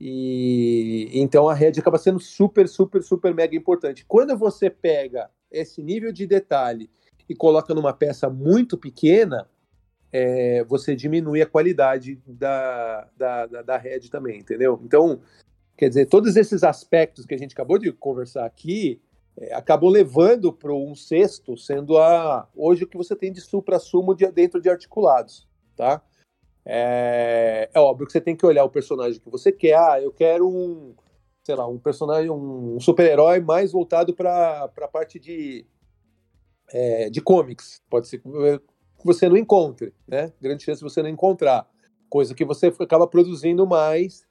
E 0.00 1.10
então 1.12 1.48
a 1.48 1.54
Red 1.54 1.72
acaba 1.78 1.98
sendo 1.98 2.20
super, 2.20 2.68
super, 2.68 3.02
super 3.02 3.34
mega 3.34 3.56
importante. 3.56 4.04
Quando 4.06 4.36
você 4.36 4.70
pega 4.70 5.28
esse 5.50 5.82
nível 5.82 6.12
de 6.12 6.26
detalhe 6.26 6.90
e 7.28 7.34
coloca 7.34 7.74
numa 7.74 7.92
peça 7.92 8.30
muito 8.30 8.78
pequena, 8.78 9.48
é, 10.12 10.64
você 10.64 10.94
diminui 10.94 11.42
a 11.42 11.46
qualidade 11.46 12.20
da, 12.26 13.08
da, 13.16 13.46
da, 13.46 13.62
da 13.62 13.76
Red 13.76 14.08
também, 14.10 14.38
entendeu? 14.38 14.80
Então, 14.84 15.20
Quer 15.78 15.88
dizer, 15.88 16.06
todos 16.06 16.34
esses 16.34 16.64
aspectos 16.64 17.24
que 17.24 17.32
a 17.32 17.38
gente 17.38 17.52
acabou 17.52 17.78
de 17.78 17.92
conversar 17.92 18.44
aqui 18.44 19.00
acabou 19.52 19.90
levando 19.90 20.52
para 20.52 20.72
um 20.72 20.94
sexto, 20.94 21.56
sendo 21.56 21.96
a 21.98 22.48
hoje 22.56 22.84
o 22.84 22.88
que 22.88 22.96
você 22.96 23.14
tem 23.14 23.32
de 23.32 23.40
supra-sumo 23.40 24.14
de, 24.14 24.30
dentro 24.30 24.60
de 24.60 24.68
articulados, 24.68 25.46
tá? 25.76 26.02
É, 26.64 27.70
é 27.72 27.80
óbvio 27.80 28.06
que 28.06 28.12
você 28.12 28.20
tem 28.20 28.36
que 28.36 28.44
olhar 28.44 28.64
o 28.64 28.70
personagem 28.70 29.20
que 29.20 29.30
você 29.30 29.50
quer. 29.50 29.78
Ah, 29.78 30.00
eu 30.00 30.12
quero 30.12 30.46
um, 30.46 30.94
sei 31.42 31.54
lá, 31.54 31.66
um 31.66 31.78
personagem, 31.78 32.30
um 32.30 32.78
super-herói 32.78 33.40
mais 33.40 33.72
voltado 33.72 34.14
para 34.14 34.64
a 34.64 34.88
parte 34.88 35.18
de, 35.18 35.64
é, 36.70 37.08
de 37.08 37.20
comics. 37.22 37.80
Pode 37.88 38.08
ser 38.08 38.18
que 38.18 38.28
você 39.02 39.28
não 39.28 39.36
encontre, 39.36 39.94
né? 40.06 40.32
Grande 40.40 40.62
chance 40.62 40.80
de 40.80 40.90
você 40.90 41.02
não 41.02 41.08
encontrar. 41.08 41.66
Coisa 42.10 42.34
que 42.34 42.44
você 42.44 42.66
acaba 42.78 43.06
produzindo 43.06 43.66
mais 43.66 44.26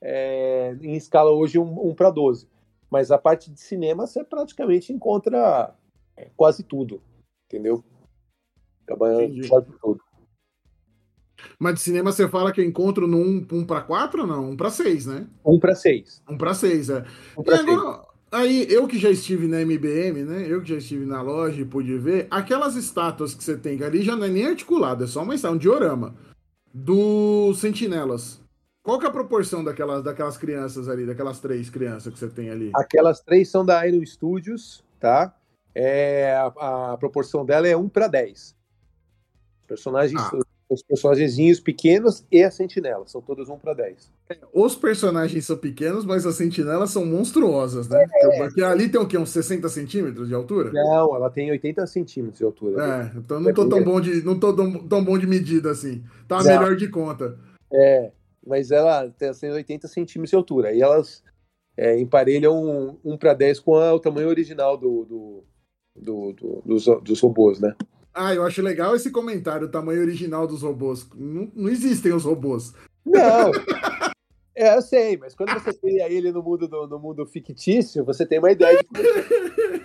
é, 0.00 0.76
em 0.82 0.94
escala 0.94 1.32
hoje 1.32 1.58
1 1.58 1.94
para 1.94 2.10
12. 2.10 2.46
Mas 2.90 3.10
a 3.10 3.18
parte 3.18 3.50
de 3.50 3.60
cinema 3.60 4.06
você 4.06 4.24
praticamente 4.24 4.92
encontra 4.92 5.74
é, 6.16 6.28
quase 6.36 6.62
tudo, 6.64 7.00
entendeu? 7.46 7.84
Acaba 8.84 9.22
Entendi. 9.22 9.48
quase 9.48 9.66
tudo. 9.80 10.00
Mas 11.58 11.74
de 11.74 11.80
cinema 11.80 12.12
você 12.12 12.28
fala 12.28 12.52
que 12.52 12.60
eu 12.60 12.64
encontro 12.64 13.06
no 13.06 13.18
1 13.18 13.46
um, 13.52 13.64
para 13.64 13.80
4 13.80 14.22
ou 14.22 14.26
não? 14.26 14.50
1 14.50 14.56
para 14.56 14.70
6, 14.70 15.06
né? 15.06 15.26
1 15.44 15.58
para 15.58 15.74
6. 15.74 16.22
1 16.28 16.36
para 16.38 16.54
6, 16.54 16.90
é. 16.90 17.04
1 17.36 17.40
E 17.40 17.44
para 17.44 17.56
6. 17.56 17.68
agora, 17.68 18.06
aí, 18.30 18.66
eu 18.68 18.86
que 18.86 18.98
já 18.98 19.10
estive 19.10 19.46
na 19.46 19.60
MBM, 19.60 20.24
né? 20.24 20.46
Eu 20.46 20.62
que 20.62 20.68
já 20.68 20.76
estive 20.76 21.06
na 21.06 21.22
loja 21.22 21.60
e 21.60 21.64
pude 21.64 21.96
ver, 21.96 22.26
aquelas 22.30 22.76
estátuas 22.76 23.34
que 23.34 23.42
você 23.42 23.56
tem 23.56 23.82
ali 23.82 24.02
já 24.02 24.16
não 24.16 24.24
é 24.24 24.28
nem 24.28 24.46
articulado, 24.46 25.04
é 25.04 25.06
só 25.06 25.22
uma 25.22 25.34
estátua, 25.34 25.56
um 25.56 25.58
diorama. 25.58 26.14
Do 26.72 27.52
Sentinelas. 27.54 28.40
Qual 28.82 28.98
que 28.98 29.04
é 29.04 29.08
a 29.08 29.12
proporção 29.12 29.62
daquelas, 29.62 30.02
daquelas 30.02 30.38
crianças 30.38 30.88
ali, 30.88 31.04
daquelas 31.04 31.38
três 31.38 31.68
crianças 31.68 32.12
que 32.12 32.18
você 32.18 32.28
tem 32.28 32.50
ali? 32.50 32.70
Aquelas 32.74 33.20
três 33.20 33.48
são 33.48 33.64
da 33.64 33.86
Iron 33.86 34.04
Studios, 34.04 34.82
tá? 34.98 35.34
É, 35.74 36.34
a, 36.34 36.92
a 36.92 36.96
proporção 36.96 37.44
dela 37.44 37.68
é 37.68 37.76
1 37.76 37.88
para 37.88 38.08
10. 38.08 38.56
Personagens, 39.68 40.20
Ah. 40.20 40.38
Os 40.70 40.84
personagenzinhos 40.84 41.58
pequenos 41.58 42.24
e 42.30 42.44
a 42.44 42.50
sentinela, 42.50 43.04
são 43.04 43.20
todos 43.20 43.48
1 43.48 43.58
para 43.58 43.74
10. 43.74 44.12
Os 44.54 44.76
personagens 44.76 45.44
são 45.44 45.56
pequenos, 45.56 46.04
mas 46.04 46.24
as 46.24 46.36
sentinelas 46.36 46.90
são 46.90 47.04
monstruosas, 47.04 47.88
né? 47.88 48.06
Porque 48.38 48.62
ali 48.62 48.88
tem 48.88 49.00
o 49.00 49.06
quê? 49.06 49.18
Uns 49.18 49.30
60 49.30 49.68
centímetros 49.68 50.28
de 50.28 50.34
altura? 50.34 50.70
Não, 50.72 51.16
ela 51.16 51.28
tem 51.28 51.50
80 51.50 51.84
centímetros 51.88 52.38
de 52.38 52.44
altura. 52.44 52.84
É, 52.84 53.18
então 53.18 53.40
não 53.40 53.52
tô 53.52 53.68
tão 53.68 53.82
bom 53.82 54.00
de, 54.00 54.22
não 54.22 54.38
tô 54.38 54.54
tão, 54.54 54.86
tão 54.86 55.04
bom 55.04 55.18
de 55.18 55.26
medida 55.26 55.72
assim. 55.72 56.04
Tá 56.28 56.40
melhor 56.40 56.76
de 56.76 56.86
conta. 56.86 57.36
É, 57.72 58.12
mas 58.46 58.70
ela 58.70 59.08
tem 59.10 59.28
assim, 59.28 59.48
80 59.50 59.88
centímetros 59.88 60.30
de 60.30 60.36
altura. 60.36 60.72
E 60.72 60.80
elas 60.82 61.22
é, 61.76 61.98
emparelham 61.98 62.98
1 63.04 63.16
para 63.16 63.34
10 63.34 63.60
com 63.60 63.76
a- 63.76 63.94
o 63.94 64.00
tamanho 64.00 64.28
original 64.28 64.76
do, 64.76 65.04
do- 65.04 65.44
do- 66.34 66.62
dos, 66.64 66.84
dos 67.02 67.20
robôs, 67.20 67.60
né? 67.60 67.74
Ah, 68.12 68.34
eu 68.34 68.42
acho 68.44 68.60
legal 68.60 68.94
esse 68.96 69.10
comentário, 69.10 69.66
o 69.68 69.70
tamanho 69.70 70.00
original 70.02 70.46
dos 70.46 70.62
robôs. 70.62 71.06
Não, 71.14 71.50
não 71.54 71.68
existem 71.68 72.12
os 72.12 72.24
robôs. 72.24 72.72
Não! 73.04 73.50
É, 74.60 74.76
eu 74.76 74.82
sei, 74.82 75.16
mas 75.16 75.34
quando 75.34 75.54
você 75.54 75.72
cria 75.72 76.06
ele 76.12 76.30
no 76.30 76.42
mundo, 76.42 76.68
do, 76.68 76.86
no 76.86 76.98
mundo 76.98 77.24
fictício, 77.24 78.04
você 78.04 78.26
tem 78.26 78.38
uma 78.38 78.52
ideia 78.52 78.76
de, 78.76 79.00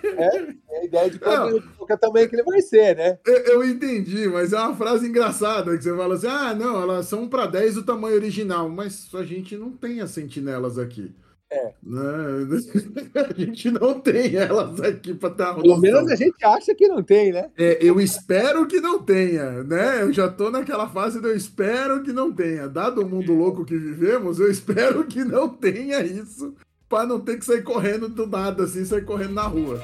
é, 0.06 0.30
tem 0.42 0.78
a 0.78 0.84
ideia 0.84 1.10
de 1.10 1.18
qual, 1.18 1.50
qual 1.78 1.86
que 1.86 1.92
é 1.92 1.96
o 1.96 1.98
tamanho 1.98 2.28
que 2.28 2.36
ele 2.36 2.42
vai 2.42 2.60
ser, 2.60 2.94
né? 2.94 3.18
Eu, 3.24 3.36
eu 3.36 3.64
entendi, 3.64 4.28
mas 4.28 4.52
é 4.52 4.58
uma 4.58 4.76
frase 4.76 5.08
engraçada 5.08 5.74
que 5.74 5.82
você 5.82 5.96
fala 5.96 6.14
assim: 6.14 6.26
ah, 6.26 6.54
não, 6.54 6.82
elas 6.82 7.06
são 7.06 7.26
para 7.26 7.46
10 7.46 7.76
do 7.76 7.84
tamanho 7.84 8.16
original, 8.16 8.68
mas 8.68 9.08
a 9.14 9.22
gente 9.22 9.56
não 9.56 9.72
tem 9.72 10.02
as 10.02 10.10
sentinelas 10.10 10.78
aqui. 10.78 11.10
É. 11.50 11.72
Né? 11.82 12.02
A 13.14 13.32
gente 13.32 13.70
não 13.70 14.00
tem 14.00 14.34
elas 14.34 14.80
aqui 14.80 15.14
para 15.14 15.30
ter 15.30 15.42
uma 15.44 15.62
Pelo 15.62 15.78
menos 15.78 16.10
a 16.10 16.16
gente 16.16 16.44
acha 16.44 16.74
que 16.74 16.88
não 16.88 17.02
tem, 17.02 17.32
né? 17.32 17.50
É, 17.56 17.78
eu 17.80 18.00
espero 18.00 18.66
que 18.66 18.80
não 18.80 19.02
tenha, 19.02 19.62
né? 19.62 20.02
Eu 20.02 20.12
já 20.12 20.28
tô 20.28 20.50
naquela 20.50 20.88
fase 20.88 21.20
do 21.20 21.28
eu 21.28 21.36
espero 21.36 22.02
que 22.02 22.12
não 22.12 22.32
tenha. 22.32 22.68
Dado 22.68 23.02
o 23.02 23.08
mundo 23.08 23.32
louco 23.32 23.64
que 23.64 23.76
vivemos, 23.76 24.40
eu 24.40 24.50
espero 24.50 25.04
que 25.04 25.24
não 25.24 25.48
tenha 25.48 26.00
isso, 26.00 26.54
para 26.88 27.06
não 27.06 27.20
ter 27.20 27.38
que 27.38 27.44
sair 27.44 27.62
correndo 27.62 28.08
do 28.08 28.26
nada, 28.26 28.64
assim, 28.64 28.84
sair 28.84 29.04
correndo 29.04 29.34
na 29.34 29.46
rua. 29.46 29.80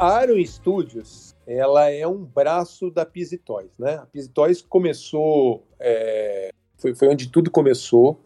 A 0.00 0.24
Studios, 0.46 1.36
ela 1.46 1.90
é 1.90 2.06
um 2.06 2.24
braço 2.24 2.90
da 2.90 3.04
Pizzy 3.04 3.36
Toys, 3.36 3.76
né? 3.78 3.96
A 3.96 4.06
Pizzy 4.06 4.30
Toys 4.30 4.62
começou, 4.62 5.66
é, 5.78 6.48
foi, 6.78 6.94
foi 6.94 7.08
onde 7.08 7.30
tudo 7.30 7.50
começou, 7.50 8.18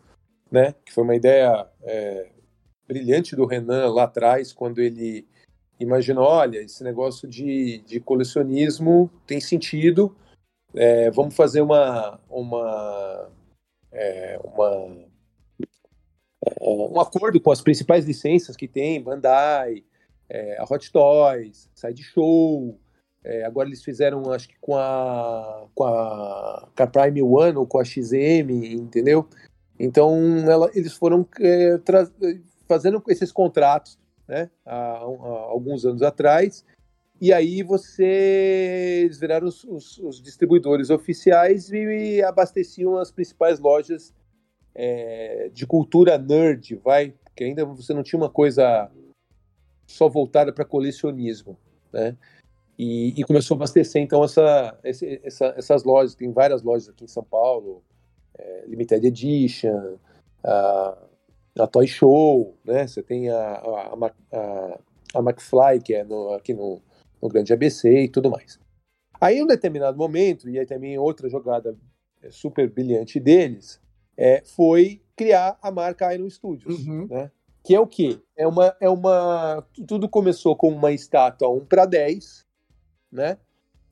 né? 0.52 0.72
Que 0.86 0.92
foi 0.92 1.02
uma 1.02 1.16
ideia 1.16 1.68
é, 1.82 2.30
brilhante 2.86 3.34
do 3.34 3.44
Renan 3.44 3.92
lá 3.92 4.04
atrás, 4.04 4.52
quando 4.52 4.80
ele 4.80 5.26
imaginou, 5.80 6.24
olha, 6.24 6.58
esse 6.58 6.84
negócio 6.84 7.26
de, 7.26 7.78
de 7.78 7.98
colecionismo 7.98 9.10
tem 9.26 9.40
sentido, 9.40 10.14
é, 10.76 11.10
vamos 11.10 11.34
fazer 11.34 11.60
uma, 11.60 12.20
uma, 12.30 13.28
é, 13.90 14.38
uma 14.44 14.96
um 16.60 17.00
acordo 17.00 17.40
com 17.40 17.50
as 17.50 17.60
principais 17.60 18.04
licenças 18.04 18.54
que 18.54 18.68
tem, 18.68 19.02
Bandai, 19.02 19.82
é, 20.28 20.56
a 20.58 20.64
Hot 20.64 20.90
Toys, 20.92 21.68
Sideshow, 21.74 22.78
é, 23.22 23.44
agora 23.44 23.68
eles 23.68 23.82
fizeram, 23.82 24.30
acho 24.32 24.48
que 24.48 24.56
com 24.60 24.76
a, 24.76 25.66
com 25.74 25.84
a, 25.84 26.68
com 26.76 26.82
a 26.82 26.86
Prime 26.86 27.22
One 27.22 27.56
ou 27.56 27.66
com 27.66 27.78
a 27.78 27.84
XM, 27.84 28.50
entendeu? 28.74 29.26
Então 29.78 30.18
ela, 30.48 30.70
eles 30.74 30.92
foram 30.94 31.26
é, 31.40 31.78
fazendo 32.68 33.02
esses 33.08 33.32
contratos 33.32 33.98
né, 34.28 34.50
há, 34.64 34.74
há 34.74 34.98
alguns 34.98 35.84
anos 35.84 36.02
atrás, 36.02 36.64
e 37.20 37.32
aí 37.32 37.62
vocês 38.28 39.18
viraram 39.18 39.46
os, 39.46 39.64
os- 39.64 39.98
os 39.98 40.22
distribuidores 40.22 40.90
oficiais 40.90 41.70
e 41.70 42.22
abasteciam 42.22 42.96
as 42.96 43.10
principais 43.10 43.58
lojas 43.58 44.12
é, 44.74 45.50
de 45.52 45.66
cultura 45.66 46.18
nerd, 46.18 46.74
vai, 46.84 47.14
porque 47.24 47.44
ainda 47.44 47.64
você 47.64 47.94
não 47.94 48.02
tinha 48.02 48.18
uma 48.20 48.30
coisa 48.30 48.90
só 49.86 50.08
voltada 50.08 50.52
para 50.52 50.64
colecionismo, 50.64 51.56
né? 51.92 52.16
E, 52.76 53.14
e, 53.20 53.22
começou 53.24 53.54
a 53.54 53.58
abastecer 53.58 54.02
então 54.02 54.24
essa, 54.24 54.76
essa, 54.82 55.54
essas 55.56 55.84
lojas, 55.84 56.16
tem 56.16 56.32
várias 56.32 56.62
lojas 56.62 56.88
aqui 56.88 57.04
em 57.04 57.08
São 57.08 57.22
Paulo, 57.22 57.84
é, 58.36 58.64
Limited 58.66 59.06
Edition, 59.06 59.96
a, 60.42 60.98
a 61.60 61.66
Toy 61.68 61.86
Show, 61.86 62.56
né? 62.64 62.86
Você 62.86 63.00
tem 63.02 63.30
a, 63.30 63.36
a, 63.36 64.10
a, 64.32 64.78
a 65.14 65.18
McFly, 65.20 65.80
que 65.84 65.94
é 65.94 66.02
no, 66.02 66.30
aqui 66.32 66.52
no, 66.52 66.82
no 67.22 67.28
Grande 67.28 67.52
ABC 67.52 68.04
e 68.04 68.08
tudo 68.08 68.28
mais. 68.28 68.58
Aí, 69.20 69.38
em 69.38 69.44
um 69.44 69.46
determinado 69.46 69.96
momento, 69.96 70.50
e 70.50 70.58
aí 70.58 70.66
também 70.66 70.98
outra 70.98 71.28
jogada 71.28 71.76
é, 72.22 72.30
super 72.30 72.68
brilhante 72.68 73.20
deles, 73.20 73.80
é, 74.16 74.42
foi 74.44 75.00
criar 75.16 75.56
a 75.62 75.70
marca 75.70 76.12
Iron 76.12 76.28
Studios, 76.28 76.84
Uhum. 76.86 77.06
né? 77.08 77.30
Que 77.64 77.74
é 77.74 77.80
o 77.80 77.86
quê? 77.86 78.20
É 78.36 78.46
uma, 78.46 78.76
é 78.78 78.90
uma. 78.90 79.66
Tudo 79.88 80.06
começou 80.08 80.54
com 80.54 80.68
uma 80.68 80.92
estátua 80.92 81.48
1 81.48 81.64
para 81.64 81.86
10, 81.86 82.44
né? 83.10 83.38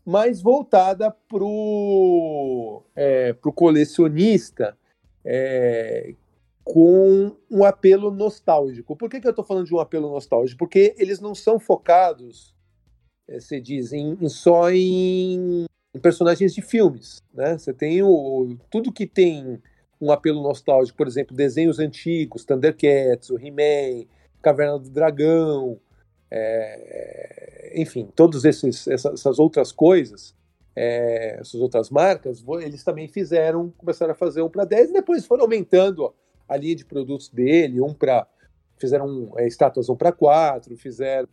Mas 0.05 0.43
voltada 0.43 1.11
pro, 1.11 2.83
é, 2.95 3.33
pro 3.33 3.53
colecionista 3.53 4.77
é, 5.25 6.15
com 6.63 7.35
um 7.51 7.65
apelo 7.65 8.11
nostálgico. 8.11 8.95
Por 8.95 9.09
que, 9.09 9.21
que 9.21 9.27
eu 9.27 9.31
estou 9.31 9.45
falando 9.45 9.67
de 9.67 9.75
um 9.75 9.81
apelo 9.81 10.11
nostálgico? 10.11 10.59
Porque 10.59 10.95
eles 10.99 11.21
não 11.21 11.35
são 11.35 11.59
focados, 11.59 12.55
é, 13.27 13.41
se 13.41 13.61
diz, 13.61 13.93
em, 13.93 14.19
em 14.21 14.29
só 14.29 14.71
em, 14.71 15.65
em 15.95 16.01
personagens 16.01 16.53
de 16.53 16.61
filmes, 16.61 17.23
né? 17.33 17.57
Você 17.57 17.73
tem 17.73 18.03
o, 18.03 18.57
tudo 18.71 18.93
que 18.93 19.07
tem 19.07 19.63
um 20.03 20.11
apelo 20.11 20.43
nostálgico, 20.43 20.99
por 20.99 21.07
exemplo, 21.07 21.37
desenhos 21.37 21.79
antigos, 21.79 22.45
Thundercats, 22.45 23.31
o 23.31 23.39
He-Man, 23.39 24.05
Caverna 24.43 24.77
do 24.77 24.91
Dragão, 24.91 25.79
é, 26.29 27.73
enfim, 27.77 28.09
todas 28.17 28.45
essas, 28.45 29.39
outras 29.39 29.71
coisas, 29.71 30.35
é, 30.75 31.37
essas 31.39 31.61
outras 31.61 31.89
marcas, 31.89 32.45
eles 32.61 32.83
também 32.83 33.07
fizeram, 33.07 33.71
começaram 33.79 34.11
a 34.11 34.17
fazer 34.17 34.43
um 34.43 34.49
para 34.49 34.65
10 34.65 34.91
e 34.91 34.93
depois 34.95 35.25
foram 35.25 35.45
aumentando 35.45 36.03
ó, 36.03 36.13
a 36.49 36.57
linha 36.57 36.75
de 36.75 36.85
produtos 36.85 37.29
dele, 37.29 37.81
um 37.81 37.95
para 37.95 38.27
fizeram 38.77 39.33
é, 39.37 39.47
estátuas 39.47 39.89
um 39.89 39.95
para 39.95 40.11
4, 40.11 40.77
fizeram 40.77 41.29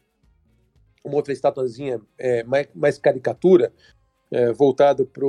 uma 1.04 1.16
outra 1.16 1.34
estátuazinha 1.34 2.00
é, 2.20 2.44
mais, 2.44 2.68
mais 2.76 3.00
caricatura, 3.00 3.74
é, 4.30 4.52
voltada 4.52 5.04
para 5.04 5.26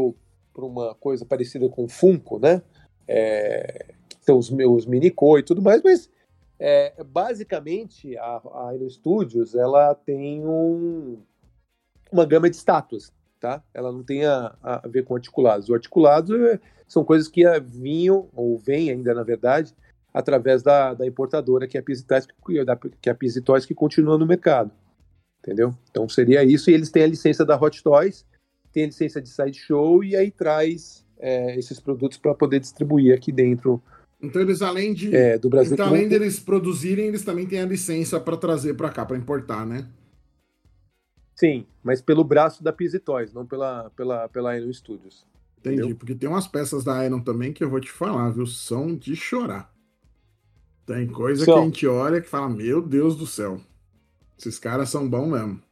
uma 0.58 0.94
coisa 0.96 1.24
parecida 1.24 1.66
com 1.70 1.88
Funko, 1.88 2.38
né? 2.38 2.60
É, 3.06 3.86
que 4.08 4.24
são 4.24 4.38
os 4.38 4.50
meus 4.50 4.86
minicô 4.86 5.38
e 5.38 5.42
tudo 5.42 5.62
mais, 5.62 5.82
mas 5.82 6.08
é, 6.58 6.92
basicamente 7.04 8.16
a, 8.18 8.40
a 8.52 8.68
Aero 8.68 8.88
Studios 8.90 9.54
ela 9.54 9.94
tem 9.94 10.46
um, 10.46 11.18
uma 12.12 12.26
gama 12.26 12.50
de 12.50 12.56
estátuas, 12.56 13.12
tá? 13.40 13.62
Ela 13.72 13.90
não 13.90 14.02
tem 14.02 14.26
a, 14.26 14.54
a 14.62 14.86
ver 14.86 15.04
com 15.04 15.14
articulados. 15.14 15.68
O 15.68 15.74
articulados 15.74 16.38
é, 16.38 16.60
são 16.86 17.02
coisas 17.02 17.28
que 17.28 17.42
vinham 17.60 18.28
ou 18.34 18.58
vêm 18.58 18.90
ainda 18.90 19.14
na 19.14 19.22
verdade 19.22 19.74
através 20.12 20.62
da, 20.62 20.92
da 20.92 21.06
importadora 21.06 21.66
que 21.66 21.78
é 21.78 21.80
a 21.80 21.82
Pizzy 21.82 22.04
Toys, 22.04 22.26
que 23.00 23.08
é 23.08 23.12
a 23.12 23.60
que 23.60 23.74
continua 23.74 24.18
no 24.18 24.26
mercado, 24.26 24.70
entendeu? 25.38 25.74
Então 25.90 26.08
seria 26.08 26.44
isso 26.44 26.70
e 26.70 26.74
eles 26.74 26.90
têm 26.90 27.04
a 27.04 27.08
licença 27.08 27.44
da 27.44 27.56
Hot 27.56 27.82
Toys, 27.82 28.26
tem 28.72 28.84
a 28.84 28.86
licença 28.86 29.22
de 29.22 29.28
Sideshow 29.28 30.04
e 30.04 30.14
aí 30.16 30.30
traz 30.30 31.06
é, 31.20 31.58
esses 31.58 31.78
produtos 31.78 32.18
para 32.18 32.34
poder 32.34 32.60
distribuir 32.60 33.14
aqui 33.14 33.30
dentro 33.30 33.82
Então 34.20 34.40
eles 34.42 34.62
além 34.62 34.92
de 34.94 35.14
é, 35.14 35.38
do 35.38 35.48
Brasil. 35.48 35.74
então, 35.74 35.86
além 35.86 36.08
deles 36.08 36.40
produzirem, 36.40 37.06
eles 37.06 37.24
também 37.24 37.46
têm 37.46 37.60
a 37.60 37.66
licença 37.66 38.18
para 38.18 38.36
trazer 38.36 38.74
para 38.74 38.90
cá, 38.90 39.04
para 39.04 39.16
importar, 39.16 39.66
né? 39.66 39.86
Sim, 41.34 41.66
mas 41.82 42.02
pelo 42.02 42.22
braço 42.22 42.62
da 42.62 42.72
Pizzy 42.72 42.98
Toys, 42.98 43.32
não 43.32 43.46
pela 43.46 43.90
pela 43.96 44.28
pela 44.28 44.56
Iron 44.58 44.72
Studios. 44.72 45.24
Entendi, 45.58 45.76
Entendeu? 45.76 45.96
porque 45.96 46.14
tem 46.14 46.28
umas 46.28 46.46
peças 46.46 46.84
da 46.84 47.04
Iron 47.04 47.20
também 47.20 47.52
que 47.52 47.62
eu 47.62 47.68
vou 47.70 47.80
te 47.80 47.90
falar, 47.90 48.30
viu? 48.30 48.46
São 48.46 48.94
de 48.94 49.14
chorar. 49.14 49.72
Tem 50.86 51.06
coisa 51.06 51.44
São. 51.44 51.54
que 51.54 51.60
a 51.60 51.64
gente 51.64 51.86
olha 51.86 52.20
que 52.20 52.28
fala, 52.28 52.48
meu 52.48 52.82
Deus 52.82 53.16
do 53.16 53.26
céu. 53.26 53.60
Esses 54.38 54.58
caras 54.58 54.88
são 54.88 55.08
bons 55.08 55.28
mesmo. 55.28 55.62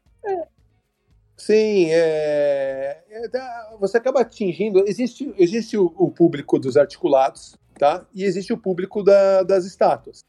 Sim, 1.39 1.87
é, 1.91 2.99
é, 3.11 3.29
dá- 3.29 3.77
você 3.81 3.97
acaba 3.97 4.21
atingindo. 4.21 4.83
Existe, 4.89 5.33
existe 5.39 5.79
o, 5.79 5.87
o 5.97 6.11
público 6.11 6.59
dos 6.59 6.77
articulados, 6.77 7.55
tá? 7.79 8.05
E 8.13 8.25
existe 8.25 8.53
o 8.53 8.59
público 8.59 9.05
da- 9.05 9.45
das 9.45 9.65
estátuas. 9.65 10.25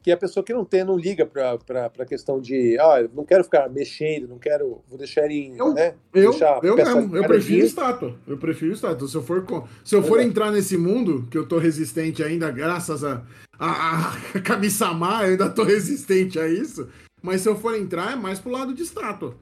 Que 0.00 0.12
é 0.12 0.14
a 0.14 0.16
pessoa 0.16 0.44
que 0.44 0.54
não 0.54 0.64
tem, 0.64 0.84
não 0.84 0.96
liga 0.96 1.26
pra, 1.26 1.58
pra 1.58 2.06
questão 2.06 2.40
de, 2.40 2.78
ah, 2.78 3.00
eu 3.02 3.10
não 3.12 3.24
quero 3.24 3.42
ficar 3.42 3.68
mexendo, 3.68 4.28
não 4.28 4.38
quero, 4.38 4.80
vou 4.88 4.96
deixar 4.96 5.28
em, 5.28 5.56
Eu- 5.58 5.74
né? 5.74 5.96
Eu, 6.14 6.30
a 6.32 6.60
eu 6.62 6.76
mesmo, 6.76 7.16
eu 7.16 7.24
prefiro 7.24 7.66
estátua. 7.66 8.14
Eu 8.24 8.38
prefiro 8.38 8.72
estátua. 8.72 9.08
Se 9.08 9.16
eu 9.16 9.22
for, 9.24 9.44
se 9.84 9.96
eu 9.96 10.02
for 10.04 10.18
Exato. 10.18 10.28
entrar 10.30 10.52
nesse 10.52 10.76
mundo, 10.78 11.26
que 11.28 11.36
eu 11.36 11.48
tô 11.48 11.58
resistente 11.58 12.22
ainda, 12.22 12.48
graças 12.52 13.02
a, 13.02 13.24
a, 13.58 14.12
a 14.36 14.40
Kami-sama, 14.40 15.24
eu 15.24 15.30
ainda 15.32 15.50
tô 15.50 15.64
resistente 15.66 16.38
a 16.38 16.46
isso. 16.46 16.88
Mas 17.20 17.40
se 17.40 17.48
eu 17.48 17.56
for 17.56 17.74
entrar, 17.76 18.12
é 18.12 18.16
mais 18.16 18.38
pro 18.38 18.52
lado 18.52 18.72
de 18.72 18.84
estátua. 18.84 19.34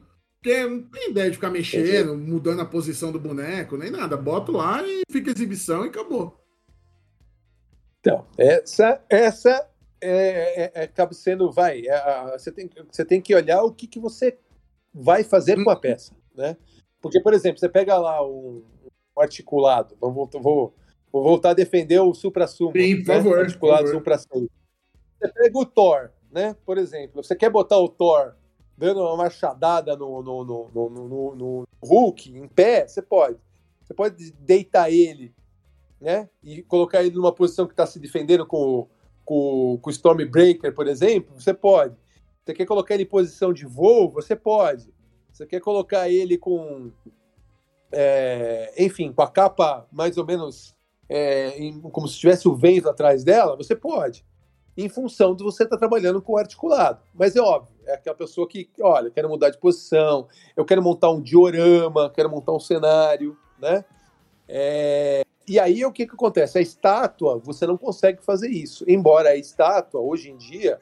Porque 0.47 0.65
não 0.65 0.81
tem 0.83 1.11
ideia 1.11 1.29
de 1.29 1.35
ficar 1.35 1.51
mexendo, 1.51 2.17
mudando 2.17 2.61
a 2.61 2.65
posição 2.65 3.11
do 3.11 3.19
boneco, 3.19 3.77
nem 3.77 3.91
nada. 3.91 4.17
Boto 4.17 4.53
lá 4.53 4.81
e 4.87 5.03
fica 5.11 5.33
exibição 5.33 5.85
e 5.85 5.89
acabou. 5.89 6.41
Então, 7.99 8.25
essa, 8.39 9.05
essa 9.11 9.69
é, 10.01 10.63
é- 10.67 10.73
é- 10.73 10.85
acaba 10.85 11.13
sendo, 11.15 11.51
vai, 11.51 11.83
é 11.89 12.31
você, 12.39 12.53
tem, 12.53 12.71
você 12.89 13.05
tem 13.05 13.21
que 13.21 13.35
olhar 13.35 13.61
o 13.65 13.73
que, 13.73 13.89
que 13.89 13.99
você 13.99 14.39
vai 14.95 15.25
fazer 15.25 15.65
com 15.65 15.69
a 15.69 15.75
peça, 15.75 16.15
né? 16.33 16.57
Porque, 17.03 17.21
por 17.21 17.35
exemplo, 17.35 17.59
você 17.59 17.69
pega 17.69 17.99
lá 17.99 18.25
um, 18.25 18.63
um 19.19 19.21
articulado, 19.21 19.97
voltar, 20.01 20.39
vou, 20.39 20.73
vou 21.11 21.25
voltar 21.25 21.51
a 21.51 21.55
defender 21.55 21.99
o 21.99 22.15
supra-sumo. 22.15 22.71
Sim, 22.71 22.99
por 22.99 23.07
favor, 23.07 23.41
Articulados 23.41 23.91
por 23.91 23.95
favor. 23.95 24.01
1 24.01 24.05
para 24.05 24.19
6. 24.19 24.49
Você 25.19 25.33
pega 25.33 25.59
o 25.59 25.67
Thor, 25.67 26.11
né? 26.31 26.55
Por 26.65 26.79
exemplo, 26.79 27.21
você 27.21 27.35
quer 27.35 27.51
botar 27.51 27.79
o 27.79 27.89
Thor 27.89 28.37
dando 28.77 29.01
uma 29.01 29.17
machadada 29.17 29.97
no, 29.97 30.23
no, 30.23 30.45
no, 30.45 30.71
no, 30.91 31.35
no- 31.37 31.69
Hulk, 31.83 32.31
em 32.37 32.49
pé, 32.49 32.87
você 32.87 33.01
pode. 33.01 33.39
Você 33.83 33.95
pode 33.95 34.33
deitar 34.33 34.91
ele, 34.91 35.33
né? 36.01 36.29
E 36.43 36.63
colocar 36.63 37.03
ele 37.03 37.15
numa 37.15 37.33
posição 37.33 37.67
que 37.67 37.73
está 37.73 37.87
se 37.87 37.99
defendendo 37.99 38.45
com, 38.47 38.59
o- 38.81 38.89
com, 39.25 39.79
com 39.81 39.89
o 39.91 39.93
Stormbreaker, 39.93 40.75
por 40.75 40.87
exemplo, 40.89 41.39
você 41.41 41.55
pode. 41.55 41.95
Você 42.45 42.53
quer 42.55 42.67
colocar 42.67 42.95
ele 42.95 43.05
em 43.05 43.07
posição 43.09 43.53
de 43.53 43.65
voo, 43.67 44.11
você 44.11 44.35
pode. 44.37 44.93
Você 45.33 45.47
quer 45.47 45.61
colocar 45.61 46.09
ele 46.09 46.37
com, 46.39 46.91
é, 47.93 48.73
enfim, 48.79 49.13
com 49.13 49.23
a 49.23 49.31
capa 49.31 49.87
mais 49.93 50.17
ou 50.17 50.25
menos 50.27 50.75
é, 51.09 51.57
em- 51.59 51.81
como 51.81 52.09
se 52.09 52.19
tivesse 52.19 52.49
o 52.49 52.55
vento 52.57 52.89
atrás 52.89 53.23
dela, 53.23 53.57
você 53.57 53.77
pode. 53.77 54.25
Em 54.77 54.89
função 54.89 55.35
de 55.35 55.43
você 55.43 55.65
estar 55.65 55.79
trabalhando 55.79 56.21
com 56.21 56.37
articulado. 56.37 57.01
Mas 57.15 57.35
é 57.35 57.41
óbvio, 57.41 57.75
é 57.87 57.95
aquela 57.95 58.17
pessoa 58.17 58.47
que, 58.47 58.69
olha, 58.81 59.11
quero 59.11 59.29
mudar 59.29 59.51
de 59.51 59.59
posição, 59.59 60.29
eu 60.57 60.65
quero 60.65 60.83
montar 60.83 61.11
um 61.11 61.21
diorama, 61.21 62.11
quero 62.11 62.31
montar 62.31 62.53
um 62.53 62.61
cenário, 62.61 63.37
né? 63.59 63.85
É, 64.49 65.23
e 65.49 65.59
aí 65.59 65.85
o 65.85 65.93
que, 65.93 66.07
que 66.07 66.15
acontece? 66.15 66.59
A 66.59 66.61
estátua, 66.61 67.39
você 67.39 67.67
não 67.67 67.77
consegue 67.77 68.23
fazer 68.23 68.49
isso. 68.49 68.85
Embora 68.89 69.31
a 69.31 69.37
estátua, 69.37 70.01
hoje 70.01 70.31
em 70.31 70.37
dia, 70.37 70.81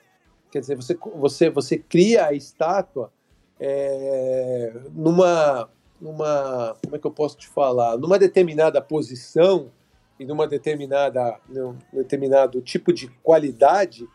quer 0.50 0.60
dizer, 0.60 0.76
você, 0.76 0.98
você, 1.14 1.50
você 1.50 1.78
cria 1.78 2.26
a 2.26 2.32
estátua 2.32 3.12
é, 3.60 4.72
numa, 4.92 5.68
numa. 6.00 6.76
Como 6.82 6.96
é 6.96 6.98
que 6.98 7.06
eu 7.06 7.10
posso 7.10 7.36
te 7.36 7.48
falar? 7.48 7.96
Numa 7.98 8.18
determinada 8.18 8.80
posição 8.80 9.70
e 10.18 10.24
numa 10.24 10.46
determinada, 10.46 11.38
num 11.48 11.76
determinado 11.92 12.60
tipo 12.60 12.92
de 12.92 13.08
qualidade 13.22 14.06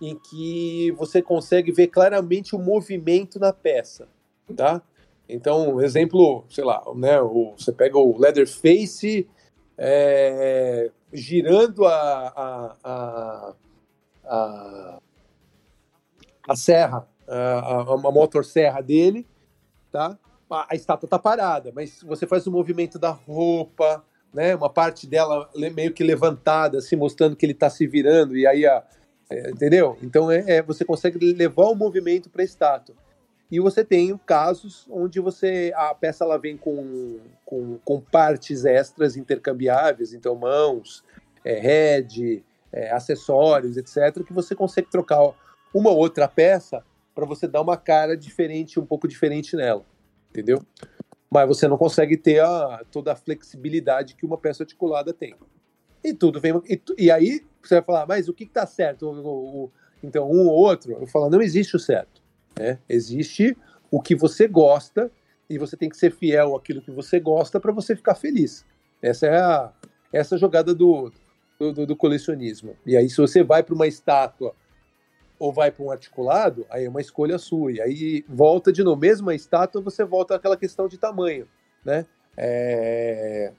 em 0.00 0.18
que 0.18 0.90
você 0.92 1.22
consegue 1.22 1.70
ver 1.70 1.88
claramente 1.88 2.56
o 2.56 2.58
movimento 2.58 3.38
na 3.38 3.52
peça, 3.52 4.08
tá? 4.56 4.82
Então, 5.28 5.80
exemplo, 5.80 6.44
sei 6.50 6.64
lá, 6.64 6.82
né, 6.96 7.20
o, 7.20 7.54
você 7.56 7.72
pega 7.72 7.96
o 7.98 8.18
Leatherface 8.18 9.28
é, 9.78 10.90
girando 11.12 11.86
a, 11.86 11.92
a, 11.94 12.76
a, 12.82 13.54
a, 14.24 14.98
a 16.48 16.56
serra, 16.56 17.08
a, 17.28 17.34
a, 17.34 17.80
a 17.92 18.10
motosserra 18.10 18.82
dele, 18.82 19.26
tá? 19.90 20.18
A, 20.50 20.66
a 20.70 20.74
estátua 20.74 21.08
tá 21.08 21.18
parada, 21.18 21.72
mas 21.74 22.02
você 22.02 22.26
faz 22.26 22.46
o 22.46 22.50
movimento 22.50 22.98
da 22.98 23.10
roupa, 23.10 24.04
né? 24.32 24.54
Uma 24.54 24.70
parte 24.70 25.06
dela 25.06 25.48
meio 25.54 25.92
que 25.92 26.02
levantada, 26.02 26.78
assim, 26.78 26.96
mostrando 26.96 27.36
que 27.36 27.44
ele 27.44 27.54
tá 27.54 27.68
se 27.68 27.86
virando, 27.86 28.36
e 28.36 28.46
aí 28.46 28.66
a. 28.66 28.82
é, 29.30 29.50
entendeu? 29.50 29.98
Então 30.02 30.30
é, 30.30 30.44
é, 30.46 30.62
você 30.62 30.84
consegue 30.84 31.18
levar 31.32 31.66
o 31.66 31.74
movimento 31.74 32.30
para 32.30 32.42
a 32.42 32.44
estátua. 32.44 32.94
E 33.50 33.60
você 33.60 33.84
tem 33.84 34.18
casos 34.24 34.86
onde 34.90 35.20
você 35.20 35.72
a 35.76 35.94
peça 35.94 36.24
ela 36.24 36.38
vem 36.38 36.56
com, 36.56 37.18
com, 37.44 37.78
com 37.84 38.00
partes 38.00 38.64
extras 38.64 39.14
intercambiáveis, 39.14 40.14
então 40.14 40.34
mãos, 40.34 41.04
é, 41.44 41.58
head, 41.58 42.42
é, 42.72 42.90
acessórios, 42.90 43.76
etc., 43.76 44.24
que 44.24 44.32
você 44.32 44.54
consegue 44.54 44.88
trocar 44.90 45.34
uma 45.74 45.90
outra 45.90 46.26
peça 46.26 46.82
para 47.14 47.26
você 47.26 47.46
dar 47.46 47.60
uma 47.60 47.76
cara 47.76 48.16
diferente, 48.16 48.80
um 48.80 48.86
pouco 48.86 49.06
diferente 49.06 49.54
nela, 49.54 49.84
entendeu? 50.30 50.64
Mas 51.32 51.48
você 51.48 51.66
não 51.66 51.78
consegue 51.78 52.14
ter 52.14 52.40
a, 52.42 52.84
toda 52.90 53.12
a 53.12 53.16
flexibilidade 53.16 54.14
que 54.14 54.26
uma 54.26 54.36
peça 54.36 54.64
articulada 54.64 55.14
tem. 55.14 55.34
E 56.04 56.12
tudo 56.12 56.38
vem. 56.38 56.52
E, 56.68 56.78
e 56.98 57.10
aí 57.10 57.40
você 57.62 57.76
vai 57.76 57.82
falar, 57.82 58.06
mas 58.06 58.28
o 58.28 58.34
que 58.34 58.44
está 58.44 58.66
certo? 58.66 59.08
O, 59.08 59.64
o, 59.64 59.72
então, 60.04 60.30
um 60.30 60.46
ou 60.46 60.54
outro? 60.54 60.92
Eu 60.92 61.06
falo, 61.06 61.30
não 61.30 61.40
existe 61.40 61.74
o 61.74 61.78
certo. 61.78 62.20
Né? 62.58 62.78
Existe 62.86 63.56
o 63.90 63.98
que 63.98 64.14
você 64.14 64.46
gosta 64.46 65.10
e 65.48 65.56
você 65.56 65.74
tem 65.74 65.88
que 65.88 65.96
ser 65.96 66.12
fiel 66.12 66.54
àquilo 66.54 66.82
que 66.82 66.90
você 66.90 67.18
gosta 67.18 67.58
para 67.58 67.72
você 67.72 67.96
ficar 67.96 68.14
feliz. 68.14 68.66
Essa 69.00 69.26
é 69.26 69.40
a, 69.40 69.72
essa 70.12 70.34
é 70.34 70.38
jogada 70.38 70.74
do, 70.74 71.10
do, 71.58 71.86
do 71.86 71.96
colecionismo. 71.96 72.76
E 72.84 72.94
aí, 72.94 73.08
se 73.08 73.16
você 73.16 73.42
vai 73.42 73.62
para 73.62 73.74
uma 73.74 73.86
estátua 73.86 74.54
ou 75.42 75.52
vai 75.52 75.72
para 75.72 75.84
um 75.84 75.90
articulado, 75.90 76.64
aí 76.70 76.84
é 76.84 76.88
uma 76.88 77.00
escolha 77.00 77.36
sua. 77.36 77.72
E 77.72 77.80
aí 77.80 78.24
volta 78.28 78.72
de 78.72 78.84
novo, 78.84 79.00
mesmo 79.00 79.28
a 79.28 79.34
estátua, 79.34 79.82
você 79.82 80.04
volta 80.04 80.36
àquela 80.36 80.56
questão 80.56 80.86
de 80.86 80.96
tamanho, 80.96 81.48
né? 81.84 82.06
É... 82.36 83.52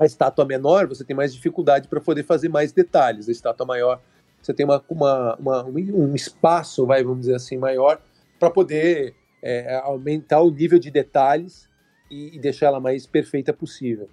A 0.00 0.06
estátua 0.06 0.46
menor, 0.46 0.86
você 0.86 1.04
tem 1.04 1.14
mais 1.14 1.34
dificuldade 1.34 1.88
para 1.88 2.00
poder 2.00 2.22
fazer 2.22 2.48
mais 2.48 2.72
detalhes. 2.72 3.28
A 3.28 3.32
estátua 3.32 3.66
maior, 3.66 4.00
você 4.40 4.54
tem 4.54 4.64
uma, 4.64 4.82
uma, 4.88 5.36
uma 5.36 5.64
um 5.66 6.14
espaço, 6.14 6.86
vai, 6.86 7.04
vamos 7.04 7.20
dizer 7.20 7.34
assim, 7.34 7.58
maior 7.58 8.00
para 8.38 8.48
poder 8.48 9.14
é, 9.42 9.74
aumentar 9.84 10.40
o 10.40 10.50
nível 10.50 10.78
de 10.78 10.90
detalhes 10.90 11.68
e, 12.10 12.34
e 12.34 12.38
deixar 12.38 12.68
ela 12.68 12.80
mais 12.80 13.06
perfeita 13.06 13.52
possível, 13.52 14.08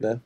né? 0.00 0.18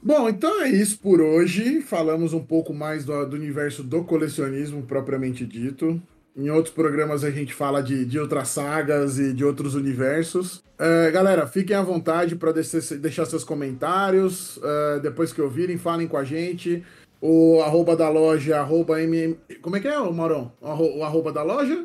Bom, 0.00 0.28
então 0.28 0.62
é 0.62 0.68
isso 0.68 0.98
por 1.00 1.20
hoje. 1.20 1.80
Falamos 1.80 2.32
um 2.32 2.42
pouco 2.42 2.72
mais 2.72 3.04
do, 3.04 3.26
do, 3.26 3.36
universo 3.36 3.82
do 3.82 4.04
colecionismo 4.04 4.82
propriamente 4.82 5.44
dito. 5.44 6.00
Em 6.36 6.50
outros 6.50 6.72
programas 6.72 7.24
a 7.24 7.30
gente 7.32 7.52
fala 7.52 7.82
de, 7.82 8.04
de 8.04 8.16
outras 8.18 8.48
sagas 8.48 9.18
e 9.18 9.32
de 9.32 9.44
outros 9.44 9.74
universos. 9.74 10.58
Uh, 10.78 11.10
galera, 11.12 11.48
fiquem 11.48 11.74
à 11.74 11.82
vontade 11.82 12.36
para 12.36 12.52
deixar 12.52 13.26
seus 13.26 13.42
comentários. 13.42 14.58
Uh, 14.58 15.00
depois 15.02 15.32
que 15.32 15.42
ouvirem, 15.42 15.76
falem 15.76 16.06
com 16.06 16.16
a 16.16 16.22
gente. 16.22 16.84
O 17.20 17.60
arroba 17.60 17.96
da 17.96 18.08
loja, 18.08 18.60
arroba 18.60 19.02
MM. 19.02 19.36
Como 19.60 19.76
é 19.76 19.80
que 19.80 19.88
é, 19.88 19.98
Maurão? 19.98 20.52
O 20.60 21.02
arroba 21.02 21.32
da 21.32 21.42
loja? 21.42 21.84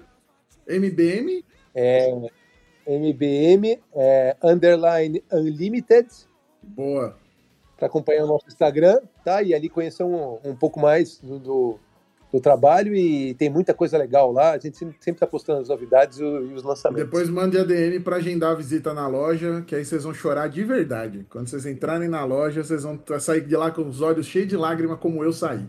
MBM? 0.67 1.43
É, 1.73 2.12
MBM 2.86 3.80
é, 3.95 4.38
underline 4.43 5.23
unlimited. 5.32 6.08
Boa 6.62 7.23
para 7.78 7.88
acompanhar 7.88 8.24
o 8.24 8.28
nosso 8.28 8.46
Instagram, 8.48 9.00
tá? 9.24 9.42
E 9.42 9.54
ali 9.54 9.70
conhecer 9.70 10.04
um, 10.04 10.38
um 10.44 10.56
pouco 10.56 10.80
mais 10.80 11.20
do, 11.20 11.40
do, 11.40 11.80
do, 12.32 12.40
trabalho 12.40 12.96
e 12.96 13.34
tem 13.34 13.50
muita 13.50 13.74
coisa 13.74 13.98
legal 13.98 14.32
lá. 14.32 14.52
A 14.52 14.58
gente 14.58 14.78
sempre 14.78 15.12
está 15.12 15.28
postando 15.28 15.62
as 15.62 15.70
novidades 15.70 16.20
e, 16.20 16.24
os 16.24 16.64
lançamentos. 16.64 17.06
Depois 17.06 17.30
mande 17.30 17.58
ADM 17.58 18.02
para 18.04 18.18
agendar 18.18 18.52
a 18.52 18.56
visita 18.56 18.94
na 18.94 19.08
loja, 19.08 19.64
que 19.66 19.76
aí 19.76 19.84
vocês 19.84 20.04
vão 20.04 20.14
chorar 20.14 20.48
de 20.48 20.64
verdade. 20.64 21.26
Quando 21.30 21.48
vocês 21.48 21.66
entrarem 21.66 22.08
na 22.08 22.24
loja, 22.24 22.64
vocês 22.64 22.84
vão 22.84 23.00
sair 23.20 23.42
de 23.42 23.56
lá 23.56 23.72
com 23.72 23.88
os 23.88 24.02
olhos 24.02 24.26
cheios 24.26 24.48
de 24.48 24.58
lágrimas, 24.58 25.00
como 25.00 25.24
eu 25.24 25.34
saí. 25.34 25.66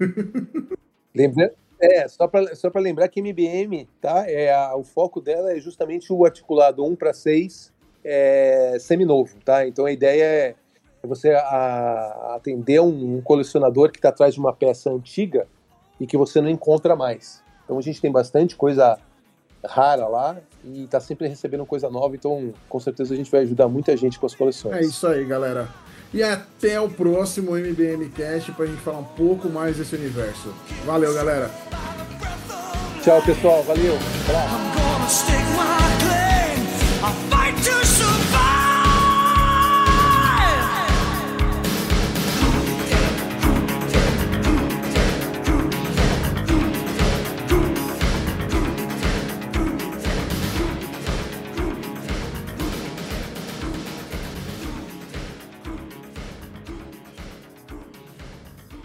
Lembrando, 1.14 1.52
é, 1.80 2.08
só 2.08 2.26
para 2.26 2.54
só 2.56 2.70
lembrar 2.74 3.08
que 3.08 3.20
MBM, 3.20 3.88
tá? 4.00 4.28
É 4.28 4.52
a, 4.52 4.74
o 4.74 4.82
foco 4.82 5.20
dela 5.20 5.52
é 5.52 5.60
justamente 5.60 6.12
o 6.12 6.24
articulado 6.24 6.84
1 6.84 6.96
para 6.96 7.12
6 7.12 7.72
é, 8.02 8.76
seminovo, 8.80 9.36
tá? 9.44 9.66
Então 9.66 9.86
a 9.86 9.92
ideia 9.92 10.24
é 10.24 10.54
é 11.04 11.06
você 11.06 11.30
a, 11.32 12.34
atender 12.36 12.80
um, 12.80 13.16
um 13.16 13.20
colecionador 13.20 13.90
que 13.90 13.98
está 13.98 14.08
atrás 14.08 14.34
de 14.34 14.40
uma 14.40 14.54
peça 14.54 14.90
antiga 14.90 15.46
e 16.00 16.06
que 16.06 16.16
você 16.16 16.40
não 16.40 16.48
encontra 16.48 16.96
mais. 16.96 17.42
Então 17.64 17.78
a 17.78 17.82
gente 17.82 18.00
tem 18.00 18.10
bastante 18.10 18.56
coisa 18.56 18.98
rara 19.64 20.08
lá 20.08 20.36
e 20.64 20.84
está 20.84 20.98
sempre 21.00 21.28
recebendo 21.28 21.64
coisa 21.66 21.90
nova, 21.90 22.14
então 22.14 22.52
com 22.68 22.80
certeza 22.80 23.14
a 23.14 23.16
gente 23.16 23.30
vai 23.30 23.42
ajudar 23.42 23.68
muita 23.68 23.96
gente 23.96 24.18
com 24.18 24.26
as 24.26 24.34
coleções. 24.34 24.76
É 24.76 24.80
isso 24.80 25.06
aí, 25.06 25.24
galera. 25.24 25.68
E 26.12 26.22
até 26.22 26.80
o 26.80 26.88
próximo 26.88 27.56
MBM 27.56 28.08
Cast 28.10 28.52
para 28.52 28.64
a 28.64 28.68
gente 28.68 28.80
falar 28.80 28.98
um 28.98 29.04
pouco 29.04 29.48
mais 29.48 29.76
desse 29.76 29.94
universo. 29.94 30.54
Valeu, 30.86 31.12
galera. 31.14 31.50
Tchau, 33.02 33.20
pessoal. 33.22 33.62
Valeu. 33.64 33.94
Abraço. 34.28 35.93